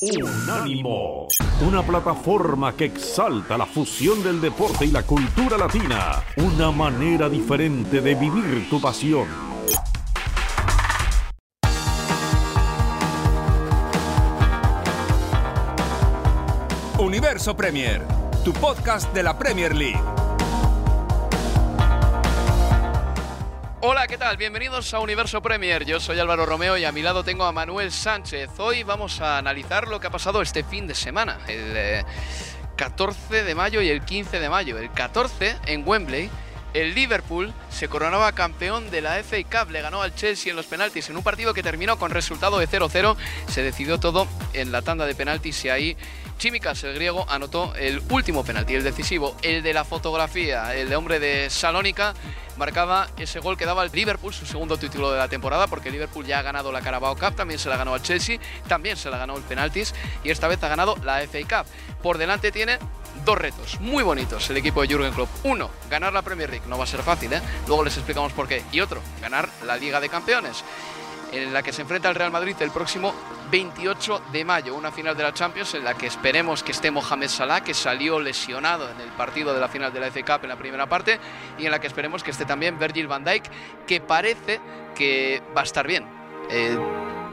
Unánimo, 0.00 1.26
una 1.60 1.82
plataforma 1.82 2.72
que 2.76 2.84
exalta 2.84 3.58
la 3.58 3.66
fusión 3.66 4.22
del 4.22 4.40
deporte 4.40 4.84
y 4.84 4.92
la 4.92 5.02
cultura 5.02 5.58
latina, 5.58 6.22
una 6.36 6.70
manera 6.70 7.28
diferente 7.28 8.00
de 8.00 8.14
vivir 8.14 8.70
tu 8.70 8.80
pasión. 8.80 9.26
Universo 16.98 17.56
Premier, 17.56 18.02
tu 18.44 18.52
podcast 18.52 19.12
de 19.12 19.24
la 19.24 19.36
Premier 19.36 19.74
League. 19.74 20.17
Hola, 23.80 24.08
¿qué 24.08 24.18
tal? 24.18 24.36
Bienvenidos 24.36 24.92
a 24.92 24.98
Universo 24.98 25.40
Premier. 25.40 25.84
Yo 25.84 26.00
soy 26.00 26.18
Álvaro 26.18 26.44
Romeo 26.44 26.76
y 26.76 26.84
a 26.84 26.90
mi 26.90 27.00
lado 27.00 27.22
tengo 27.22 27.44
a 27.44 27.52
Manuel 27.52 27.92
Sánchez. 27.92 28.50
Hoy 28.58 28.82
vamos 28.82 29.20
a 29.20 29.38
analizar 29.38 29.86
lo 29.86 30.00
que 30.00 30.08
ha 30.08 30.10
pasado 30.10 30.42
este 30.42 30.64
fin 30.64 30.88
de 30.88 30.96
semana, 30.96 31.38
el 31.46 32.04
14 32.74 33.38
eh, 33.38 33.44
de 33.44 33.54
mayo 33.54 33.80
y 33.80 33.88
el 33.88 34.00
15 34.00 34.40
de 34.40 34.48
mayo. 34.48 34.78
El 34.78 34.90
14 34.90 35.58
en 35.66 35.86
Wembley, 35.86 36.28
el 36.74 36.94
Liverpool 36.94 37.52
se 37.70 37.88
coronaba 37.88 38.32
campeón 38.32 38.90
de 38.90 39.00
la 39.00 39.22
FA 39.22 39.36
Cup, 39.44 39.70
le 39.70 39.80
ganó 39.80 40.02
al 40.02 40.14
Chelsea 40.14 40.50
en 40.50 40.56
los 40.56 40.66
penaltis 40.66 41.08
en 41.08 41.16
un 41.16 41.22
partido 41.22 41.54
que 41.54 41.62
terminó 41.62 41.98
con 41.98 42.10
resultado 42.10 42.58
de 42.58 42.68
0-0. 42.68 43.16
Se 43.48 43.62
decidió 43.62 43.98
todo 43.98 44.26
en 44.52 44.72
la 44.72 44.82
tanda 44.82 45.06
de 45.06 45.14
penaltis 45.14 45.64
y 45.64 45.70
ahí 45.70 45.96
Chimicas, 46.38 46.84
el 46.84 46.94
griego, 46.94 47.26
anotó 47.28 47.74
el 47.74 48.00
último 48.10 48.44
penalti, 48.44 48.74
el 48.74 48.84
decisivo, 48.84 49.34
el 49.42 49.60
de 49.64 49.74
la 49.74 49.84
fotografía, 49.84 50.72
el 50.76 50.88
de 50.88 50.94
hombre 50.94 51.18
de 51.18 51.50
Salónica 51.50 52.14
marcaba 52.56 53.08
ese 53.16 53.40
gol 53.40 53.56
que 53.56 53.66
daba 53.66 53.82
al 53.82 53.90
Liverpool, 53.92 54.32
su 54.32 54.46
segundo 54.46 54.76
título 54.76 55.10
de 55.10 55.18
la 55.18 55.28
temporada, 55.28 55.66
porque 55.66 55.90
Liverpool 55.90 56.26
ya 56.26 56.38
ha 56.38 56.42
ganado 56.42 56.70
la 56.70 56.80
Carabao 56.80 57.16
Cup, 57.16 57.34
también 57.34 57.58
se 57.58 57.68
la 57.68 57.76
ganó 57.76 57.94
al 57.94 58.02
Chelsea, 58.02 58.38
también 58.68 58.96
se 58.96 59.10
la 59.10 59.18
ganó 59.18 59.36
el 59.36 59.42
penaltis 59.42 59.94
y 60.22 60.30
esta 60.30 60.46
vez 60.46 60.62
ha 60.62 60.68
ganado 60.68 60.96
la 61.04 61.20
FA 61.22 61.38
Cup. 61.40 61.70
Por 62.02 62.18
delante 62.18 62.52
tiene 62.52 62.78
dos 63.28 63.36
retos 63.36 63.78
muy 63.80 64.02
bonitos 64.02 64.48
el 64.48 64.56
equipo 64.56 64.80
de 64.80 64.88
Jürgen 64.88 65.12
Klopp. 65.12 65.28
Uno, 65.44 65.68
ganar 65.90 66.14
la 66.14 66.22
Premier 66.22 66.48
League, 66.48 66.64
no 66.66 66.78
va 66.78 66.84
a 66.84 66.86
ser 66.86 67.02
fácil, 67.02 67.30
¿eh? 67.34 67.42
luego 67.66 67.84
les 67.84 67.94
explicamos 67.94 68.32
por 68.32 68.48
qué. 68.48 68.64
Y 68.72 68.80
otro, 68.80 69.02
ganar 69.20 69.50
la 69.66 69.76
Liga 69.76 70.00
de 70.00 70.08
Campeones 70.08 70.64
en 71.30 71.52
la 71.52 71.62
que 71.62 71.70
se 71.74 71.82
enfrenta 71.82 72.08
el 72.08 72.14
Real 72.14 72.30
Madrid 72.30 72.56
el 72.60 72.70
próximo 72.70 73.12
28 73.50 74.22
de 74.32 74.46
mayo, 74.46 74.74
una 74.74 74.90
final 74.90 75.14
de 75.14 75.24
la 75.24 75.34
Champions 75.34 75.74
en 75.74 75.84
la 75.84 75.92
que 75.92 76.06
esperemos 76.06 76.62
que 76.62 76.72
esté 76.72 76.90
Mohamed 76.90 77.28
Salah, 77.28 77.62
que 77.62 77.74
salió 77.74 78.18
lesionado 78.18 78.90
en 78.90 78.98
el 78.98 79.10
partido 79.10 79.52
de 79.52 79.60
la 79.60 79.68
final 79.68 79.92
de 79.92 80.00
la 80.00 80.10
FA 80.10 80.22
Cup 80.24 80.44
en 80.44 80.48
la 80.48 80.56
primera 80.56 80.88
parte, 80.88 81.20
y 81.58 81.66
en 81.66 81.70
la 81.70 81.82
que 81.82 81.86
esperemos 81.86 82.22
que 82.22 82.30
esté 82.30 82.46
también 82.46 82.78
Virgil 82.78 83.08
van 83.08 83.24
Dijk, 83.24 83.44
que 83.86 84.00
parece 84.00 84.58
que 84.94 85.42
va 85.54 85.60
a 85.60 85.64
estar 85.64 85.86
bien. 85.86 86.06
Eh, 86.48 86.78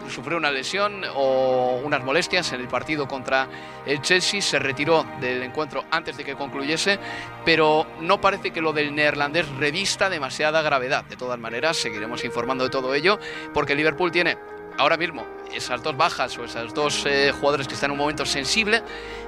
sufrió 0.10 0.38
una 0.38 0.52
lesión 0.52 1.04
o 1.16 1.82
unas 1.84 2.04
molestias 2.04 2.52
en 2.54 2.62
el 2.62 2.68
partido 2.68 3.08
contra 3.08 3.48
el 3.86 4.02
Chelsea, 4.02 4.42
se 4.42 4.60
retiró 4.60 5.06
del 5.20 5.44
encuentro 5.44 5.86
antes 5.92 6.18
de 6.18 6.24
que 6.24 6.36
concluyese, 6.36 7.00
pero 7.44 7.86
no 8.02 8.20
parece 8.22 8.52
que 8.52 8.62
lo 8.62 8.74
del 8.74 8.94
neerlandés 8.94 9.48
revista 9.50 10.10
demasiada 10.10 10.62
gravedad. 10.62 11.06
De 11.06 11.18
todas 11.18 11.40
maneras, 11.40 11.78
seguiremos 11.78 12.24
informando 12.24 12.64
de 12.64 12.70
todo 12.70 12.94
ello, 12.94 13.20
porque 13.54 13.76
Liverpool 13.76 14.12
tiene 14.12 14.38
ahora 14.78 14.98
mismo 14.98 15.26
esas 15.54 15.82
dos 15.82 15.96
bajas 15.96 16.38
o 16.38 16.44
esos 16.44 16.74
dos 16.74 17.06
eh, 17.06 17.32
jugadores 17.32 17.68
que 17.68 17.76
están 17.76 17.90
en 17.90 17.94
un 17.94 18.00
momento 18.00 18.26
sensible 18.26 18.82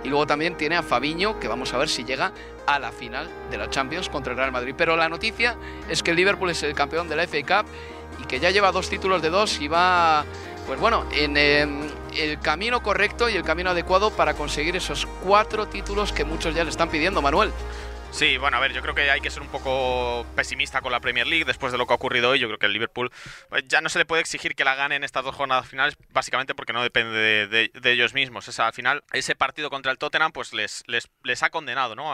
y 0.03 0.09
luego 0.09 0.28
también 0.28 0.58
tiene 0.58 0.75
a 0.75 0.83
Fabiño 0.83 1.39
que 1.39 1.48
vamos 1.48 1.73
a 1.73 1.78
ver 1.78 1.89
si 1.89 2.03
llega 2.03 2.31
a 2.66 2.80
la 2.80 2.92
final 2.92 3.30
de 3.50 3.58
la 3.58 3.70
Champions 3.70 4.09
contra 4.09 4.33
el 4.33 4.38
Real 4.38 4.52
Madrid. 4.52 4.75
Pero 4.78 4.98
la 4.98 5.09
noticia 5.09 5.55
es 5.89 6.03
que 6.03 6.11
el 6.11 6.17
Liverpool 6.17 6.50
es 6.50 6.64
el 6.64 6.73
campeón 6.73 7.08
de 7.08 7.16
la 7.16 7.28
FA 7.28 7.64
Cup 7.64 7.72
y 8.22 8.25
que 8.25 8.39
ya 8.39 8.52
lleva 8.52 8.72
dos 8.72 8.89
títulos 8.89 9.22
de 9.22 9.30
dos 9.30 9.59
y 9.61 9.67
va 9.67 10.25
pues 10.68 10.80
bueno, 10.82 11.08
en 11.14 11.38
em, 11.38 11.90
el 12.16 12.40
camino 12.42 12.84
correcto 12.84 13.30
y 13.30 13.36
el 13.36 13.44
camino 13.44 13.70
adecuado 13.70 14.12
para 14.12 14.34
conseguir 14.34 14.76
esos 14.76 15.08
cuatro 15.23 15.68
títulos 15.68 16.12
que 16.12 16.26
muchos 16.26 16.54
ya 16.54 16.66
le 16.66 16.70
están 16.70 16.90
pidiendo, 16.90 17.22
Manuel. 17.22 17.52
Sí, 18.12 18.38
bueno, 18.38 18.58
a 18.58 18.60
ver, 18.60 18.73
yo 18.73 18.82
creo 18.82 18.95
que 18.95 19.10
hay 19.12 19.22
que 19.22 19.30
ser 19.30 19.42
un 19.42 19.50
poco 19.50 20.26
pesimista 20.36 20.82
con 20.82 20.92
la 20.92 21.00
Premier 21.00 21.27
League 21.27 21.45
después 21.45 21.72
de 21.72 21.77
lo 21.77 21.86
que 21.86 21.94
ha 21.94 21.95
ocurrido 21.95 22.32
hoy. 22.32 22.39
Yo 22.39 22.48
creo 22.48 22.58
que 22.58 22.66
el 22.66 22.73
Liverpool 22.73 23.11
pues, 23.50 23.64
ya 23.67 23.80
no 23.80 23.89
se 23.89 24.00
le 24.00 24.06
puede 24.06 24.22
exigir 24.22 24.56
que 24.56 24.66
la 24.66 24.76
gane 24.76 24.95
en 24.95 25.04
estas 25.04 25.23
dos 25.23 25.36
jornadas 25.36 25.67
finales, 25.67 25.98
básicamente 26.10 26.56
porque 26.56 26.73
no 26.73 26.82
depende 26.82 27.48
de, 27.48 27.92
ellos 27.92 28.14
mismos. 28.14 28.60
al 28.60 28.73
final, 28.73 29.04
ese 29.11 29.36
partido 29.36 29.70
contra 29.70 29.92
el 29.92 29.98
Tottenham, 29.98 30.32
pues 30.32 30.54
les, 30.54 30.83
les, 30.88 31.10
les 31.23 31.44
ha 31.44 31.50
condenado, 31.50 31.95
¿no? 31.95 32.11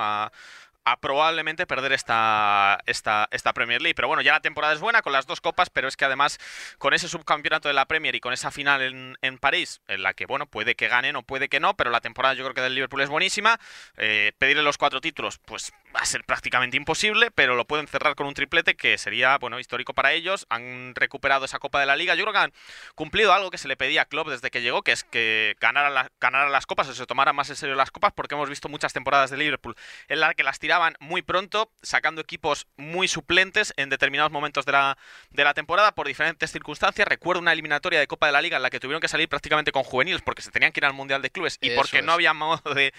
A 0.86 1.00
probablemente 1.00 1.66
perder 1.66 1.94
esta, 1.94 2.80
esta, 2.86 3.28
esta 3.32 3.54
Premier 3.54 3.82
League. 3.82 3.96
Pero 3.96 4.08
bueno, 4.08 4.22
ya 4.22 4.34
la 4.34 4.42
temporada 4.42 4.74
es 4.74 4.80
buena 4.80 5.02
con 5.02 5.14
las 5.14 5.26
dos 5.26 5.42
copas, 5.42 5.70
pero 5.70 5.88
es 5.88 5.98
que 5.98 6.06
además 6.06 6.40
con 6.78 6.94
ese 6.94 7.08
subcampeonato 7.08 7.68
de 7.68 7.74
la 7.74 7.86
Premier 7.86 8.16
y 8.16 8.20
con 8.20 8.34
esa 8.34 8.52
final 8.52 8.82
en, 8.82 9.18
en 9.22 9.38
París, 9.38 9.82
en 9.88 10.04
la 10.04 10.14
que, 10.14 10.26
bueno, 10.26 10.46
puede 10.46 10.76
que 10.76 10.88
ganen 10.88 11.16
o 11.16 11.24
puede 11.24 11.50
que 11.50 11.60
no, 11.60 11.76
pero 11.76 11.90
la 11.90 12.02
temporada 12.02 12.34
yo 12.34 12.44
creo 12.44 12.54
que 12.54 12.62
del 12.62 12.76
Liverpool 12.76 13.02
es 13.02 13.10
buenísima. 13.10 13.60
Eh, 13.98 14.34
pedirle 14.38 14.64
los 14.64 14.78
cuatro 14.78 15.02
títulos, 15.02 15.40
pues 15.40 15.72
va 15.96 16.02
a 16.02 16.06
ser 16.06 16.24
prácticamente 16.26 16.76
imposible, 16.76 17.32
pero 17.32 17.56
lo 17.56 17.66
pueden 17.66 17.88
cerrar 17.88 18.16
con 18.16 18.28
un 18.28 18.34
triplete 18.34 18.76
que 18.76 18.98
sería, 18.98 19.38
bueno, 19.38 19.60
histórico 19.60 19.94
para 19.94 20.12
ellos. 20.12 20.46
Han 20.50 20.96
recuperado 20.96 21.46
esa 21.46 21.60
Copa 21.60 21.80
de 21.80 21.86
la 21.86 21.96
Liga. 21.96 22.16
Yo 22.16 22.24
creo 22.24 22.34
que 22.34 22.40
han 22.40 22.54
cumplido 22.96 23.32
algo 23.32 23.52
que 23.52 23.58
se 23.58 23.68
le 23.68 23.78
pedía 23.78 24.02
a 24.02 24.06
Klopp 24.06 24.28
desde 24.28 24.52
que 24.52 24.62
llegó, 24.62 24.82
que 24.82 24.92
es 24.92 25.04
que 25.04 25.56
ganara, 25.62 25.90
la, 25.90 26.10
las 26.50 26.66
copas 26.66 26.90
o 26.90 26.94
se 26.94 27.06
tomaran 27.06 27.36
más 27.36 27.50
en 27.50 27.56
serio 27.56 27.76
las 27.76 27.92
copas, 27.92 28.12
porque 28.14 28.36
hemos 28.36 28.50
visto 28.50 28.70
muchas 28.70 28.92
temporadas 28.92 29.30
de 29.30 29.38
Liverpool 29.38 29.76
en 30.08 30.20
las 30.20 30.36
que 30.36 30.44
las 30.44 30.60
tiraban 30.60 30.73
muy 31.00 31.22
pronto, 31.22 31.72
sacando 31.82 32.22
equipos 32.22 32.68
muy 32.78 33.08
suplentes 33.08 33.74
en 33.78 33.90
determinados 33.90 34.32
momentos 34.32 34.66
de 34.66 34.72
la, 34.74 34.98
de 35.32 35.44
la 35.44 35.54
temporada 35.54 35.94
por 35.94 36.08
diferentes 36.08 36.52
circunstancias. 36.52 37.08
Recuerdo 37.08 37.42
una 37.42 37.54
eliminatoria 37.54 38.00
de 38.00 38.08
Copa 38.08 38.28
de 38.28 38.32
la 38.32 38.42
Liga 38.42 38.58
en 38.58 38.64
la 38.64 38.70
que 38.70 38.80
tuvieron 38.80 39.02
que 39.02 39.08
salir 39.08 39.30
prácticamente 39.30 39.72
con 39.72 39.84
juveniles 39.84 40.22
porque 40.22 40.42
se 40.42 40.52
tenían 40.52 40.72
que 40.72 40.80
ir 40.80 40.86
al 40.86 40.94
Mundial 40.94 41.22
de 41.22 41.30
Clubes 41.30 41.58
y 41.62 41.72
porque 41.72 42.02
no 42.02 42.14
había 42.14 42.34
modo 42.34 42.62
de, 42.74 42.94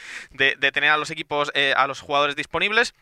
tener 0.72 0.90
a 0.90 0.96
los 0.96 1.10
equipos, 1.10 1.50
eh, 1.54 1.74
a 1.76 1.86
los 1.86 2.00
jugadores 2.00 2.36
disponibles. 2.36 2.94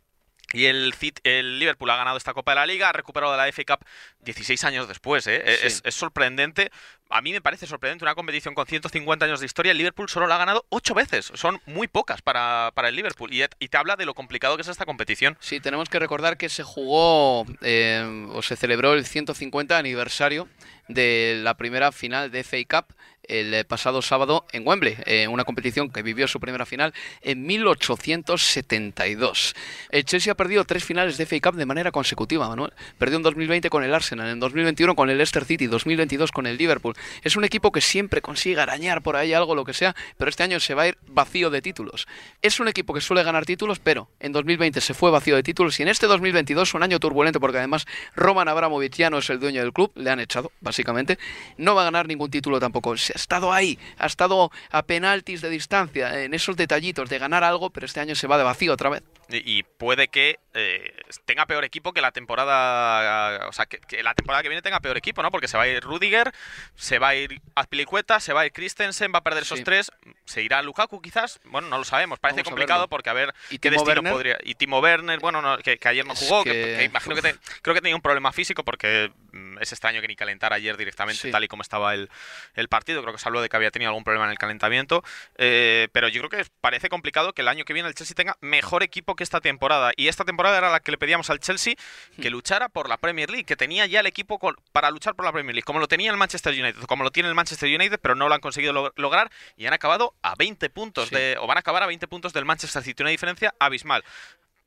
Y 0.52 0.66
el, 0.66 0.94
el 1.24 1.58
Liverpool 1.58 1.90
ha 1.90 1.96
ganado 1.96 2.16
esta 2.16 2.34
Copa 2.34 2.52
de 2.52 2.56
la 2.56 2.66
Liga, 2.66 2.88
ha 2.88 2.92
recuperado 2.92 3.36
la 3.36 3.50
FA 3.52 3.62
Cup 3.64 3.86
16 4.20 4.64
años 4.64 4.88
después. 4.88 5.26
¿eh? 5.26 5.42
Es, 5.44 5.82
es, 5.84 5.94
sorprendente. 5.94 6.70
A 7.10 7.20
mí 7.20 7.32
me 7.32 7.40
parece 7.40 7.66
sorprendente 7.66 8.04
una 8.04 8.14
competición 8.14 8.54
con 8.54 8.66
150 8.66 9.24
años 9.24 9.40
de 9.40 9.46
historia. 9.46 9.72
El 9.72 9.78
Liverpool 9.78 10.08
solo 10.08 10.26
la 10.26 10.36
ha 10.36 10.38
ganado 10.38 10.64
8 10.70 10.94
veces. 10.94 11.32
Son 11.34 11.60
muy 11.66 11.88
pocas 11.88 12.22
para, 12.22 12.70
para 12.74 12.88
el 12.88 12.96
Liverpool. 12.96 13.32
Y, 13.32 13.42
y, 13.58 13.68
te 13.68 13.76
habla 13.76 13.96
de 13.96 14.06
lo 14.06 14.14
complicado 14.14 14.56
que 14.56 14.62
es 14.62 14.68
esta 14.68 14.86
competición. 14.86 15.36
Sí, 15.40 15.60
tenemos 15.60 15.88
que 15.88 15.98
recordar 15.98 16.36
que 16.36 16.48
se 16.48 16.62
jugó 16.62 17.44
eh, 17.60 18.28
o 18.32 18.42
se 18.42 18.56
celebró 18.56 18.94
el 18.94 19.04
150 19.06 19.76
aniversario 19.76 20.48
de 20.88 21.40
la 21.42 21.56
primera 21.56 21.92
final 21.92 22.30
de 22.30 22.44
FA 22.44 22.58
Cup 22.68 22.94
el 23.24 23.54
eh, 23.54 23.64
pasado 23.64 24.02
sábado 24.02 24.46
en 24.52 24.66
Wembley, 24.66 24.96
en 25.06 25.30
una 25.30 25.44
competición 25.44 25.90
que 25.90 26.02
vivió 26.02 26.28
su 26.28 26.40
primera 26.40 26.66
final 26.66 26.92
en 27.20 27.46
1872. 27.46 29.54
El 29.90 30.04
Chelsea 30.04 30.32
ha 30.32 30.36
perdido 30.36 30.64
tres 30.64 30.84
finales 30.84 31.16
de 31.16 31.26
FA 31.26 31.40
Cup 31.40 31.56
de 31.56 31.66
manera 31.66 31.92
consecutiva, 31.92 32.48
Manuel. 32.48 32.72
Perdió 32.98 33.16
en 33.16 33.22
2020 33.22 33.70
con 33.70 33.84
el 33.84 33.94
Arsenal, 33.94 34.28
en 34.28 34.40
2021 34.40 34.94
con 34.94 35.10
el 35.10 35.18
Leicester 35.18 35.44
City, 35.44 35.66
2022 35.66 36.32
con 36.32 36.46
el 36.46 36.56
Liverpool. 36.56 36.94
Es 37.22 37.36
un 37.36 37.44
equipo 37.44 37.72
que 37.72 37.80
siempre 37.80 38.20
consigue 38.20 38.60
arañar 38.60 39.02
por 39.02 39.16
ahí 39.16 39.32
algo, 39.32 39.54
lo 39.54 39.64
que 39.64 39.74
sea, 39.74 39.94
pero 40.16 40.28
este 40.28 40.42
año 40.42 40.60
se 40.60 40.74
va 40.74 40.82
a 40.82 40.88
ir 40.88 40.98
vacío 41.06 41.50
de 41.50 41.62
títulos. 41.62 42.06
Es 42.42 42.60
un 42.60 42.68
equipo 42.68 42.94
que 42.94 43.00
suele 43.00 43.22
ganar 43.22 43.46
títulos, 43.46 43.78
pero 43.78 44.08
en 44.20 44.32
2020 44.32 44.80
se 44.80 44.94
fue 44.94 45.10
vacío 45.10 45.36
de 45.36 45.42
títulos 45.42 45.78
y 45.78 45.82
en 45.82 45.88
este 45.88 46.06
2022 46.06 46.74
un 46.74 46.82
año 46.82 46.98
turbulento 46.98 47.40
porque 47.40 47.58
además 47.58 47.86
Roman 48.14 48.48
Abramovich 48.48 48.96
ya 48.96 49.10
no 49.10 49.18
es 49.18 49.30
el 49.30 49.40
dueño 49.40 49.60
del 49.60 49.72
club, 49.72 49.92
le 49.94 50.10
han 50.10 50.20
echado, 50.20 50.52
básicamente. 50.60 51.18
No 51.56 51.74
va 51.74 51.82
a 51.82 51.84
ganar 51.84 52.06
ningún 52.06 52.30
título 52.30 52.60
tampoco 52.60 52.94
ha 53.14 53.18
estado 53.18 53.52
ahí, 53.52 53.78
ha 53.98 54.06
estado 54.06 54.50
a 54.70 54.82
penaltis 54.82 55.40
de 55.40 55.50
distancia, 55.50 56.22
en 56.22 56.34
esos 56.34 56.56
detallitos 56.56 57.08
de 57.08 57.18
ganar 57.18 57.44
algo, 57.44 57.70
pero 57.70 57.86
este 57.86 58.00
año 58.00 58.14
se 58.14 58.26
va 58.26 58.38
de 58.38 58.44
vacío 58.44 58.72
otra 58.72 58.90
vez. 58.90 59.02
Y 59.28 59.62
puede 59.62 60.08
que 60.08 60.38
eh, 60.54 60.94
tenga 61.24 61.46
peor 61.46 61.64
equipo 61.64 61.92
que 61.92 62.00
la 62.00 62.12
temporada. 62.12 63.48
O 63.48 63.52
sea, 63.52 63.66
que, 63.66 64.02
la 64.02 64.14
temporada 64.14 64.42
que 64.42 64.48
viene 64.48 64.62
tenga 64.62 64.80
peor 64.80 64.96
equipo, 64.96 65.22
¿no? 65.22 65.30
Porque 65.30 65.48
se 65.48 65.56
va 65.56 65.64
a 65.64 65.68
ir 65.68 65.82
Rudiger, 65.82 66.32
se 66.74 66.98
va 66.98 67.08
a 67.08 67.14
ir 67.14 67.40
Azpilicueta, 67.54 68.20
se 68.20 68.32
va 68.32 68.42
a 68.42 68.46
ir 68.46 68.52
Christensen, 68.52 69.12
va 69.14 69.18
a 69.18 69.22
perder 69.22 69.44
esos 69.44 69.64
tres. 69.64 69.90
¿Se 70.24 70.42
irá 70.42 70.62
Lukaku 70.62 71.00
quizás? 71.00 71.40
Bueno, 71.44 71.68
no 71.68 71.78
lo 71.78 71.84
sabemos. 71.84 72.18
Parece 72.18 72.44
complicado 72.44 72.88
porque 72.88 73.10
a 73.10 73.12
ver 73.12 73.34
¿Y 73.50 73.58
qué 73.58 73.70
destino 73.70 74.02
podría. 74.02 74.38
Y 74.42 74.54
Timo 74.54 74.80
Werner, 74.80 75.18
bueno, 75.20 75.58
que, 75.58 75.78
ayer 75.84 76.06
no 76.06 76.14
jugó, 76.14 76.44
que... 76.44 76.84
imagino 76.84 77.16
que 77.16 77.34
creo 77.62 77.74
que 77.74 77.80
tenía 77.80 77.96
un 77.96 78.02
problema 78.02 78.32
físico 78.32 78.64
porque 78.64 79.10
mm, 79.32 79.58
es 79.60 79.72
extraño 79.72 80.00
que 80.00 80.08
ni 80.08 80.16
calentara 80.16 80.56
ayer 80.56 80.76
directamente, 80.76 81.30
tal 81.30 81.44
y 81.44 81.48
como 81.48 81.62
estaba 81.62 81.94
el, 81.94 82.10
el, 82.54 82.68
partido. 82.68 83.02
Creo 83.02 83.14
que 83.14 83.18
se 83.18 83.28
habló 83.28 83.40
de 83.40 83.48
que 83.48 83.56
había 83.56 83.70
tenido 83.70 83.90
algún 83.90 84.04
problema 84.04 84.26
en 84.26 84.32
el 84.32 84.38
calentamiento. 84.38 85.02
Eh, 85.36 85.88
pero 85.92 86.08
yo 86.08 86.20
creo 86.20 86.42
que 86.42 86.50
parece 86.60 86.88
complicado 86.88 87.32
que 87.32 87.42
el 87.42 87.48
año 87.48 87.64
que 87.64 87.72
viene 87.72 87.88
el 87.88 87.94
Chelsea 87.94 88.14
tenga 88.14 88.36
mejor 88.40 88.82
equipo 88.82 89.16
que 89.16 89.24
esta 89.24 89.40
temporada. 89.40 89.92
Y 89.96 90.08
esta 90.08 90.24
temporada 90.24 90.41
era 90.50 90.70
la 90.70 90.80
que 90.80 90.90
le 90.90 90.98
pedíamos 90.98 91.30
al 91.30 91.40
Chelsea 91.40 91.74
que 92.20 92.28
hmm. 92.28 92.32
luchara 92.32 92.68
por 92.68 92.88
la 92.88 92.96
Premier 92.96 93.30
League, 93.30 93.44
que 93.44 93.56
tenía 93.56 93.86
ya 93.86 94.00
el 94.00 94.06
equipo 94.06 94.38
para 94.72 94.90
luchar 94.90 95.14
por 95.14 95.24
la 95.24 95.32
Premier 95.32 95.54
League, 95.54 95.64
como 95.64 95.78
lo 95.78 95.88
tenía 95.88 96.10
el 96.10 96.16
Manchester 96.16 96.52
United, 96.52 96.82
como 96.82 97.04
lo 97.04 97.10
tiene 97.10 97.28
el 97.28 97.34
Manchester 97.34 97.68
United, 97.74 97.98
pero 98.00 98.14
no 98.14 98.28
lo 98.28 98.34
han 98.34 98.40
conseguido 98.40 98.92
lograr 98.96 99.30
y 99.56 99.66
han 99.66 99.72
acabado 99.72 100.14
a 100.22 100.34
20 100.34 100.70
puntos 100.70 101.10
de, 101.10 101.36
o 101.38 101.46
van 101.46 101.58
a 101.58 101.60
acabar 101.60 101.82
a 101.82 101.86
20 101.86 102.06
puntos 102.08 102.32
del 102.32 102.44
Manchester 102.44 102.82
City, 102.82 103.02
una 103.02 103.10
diferencia 103.10 103.54
abismal. 103.58 104.04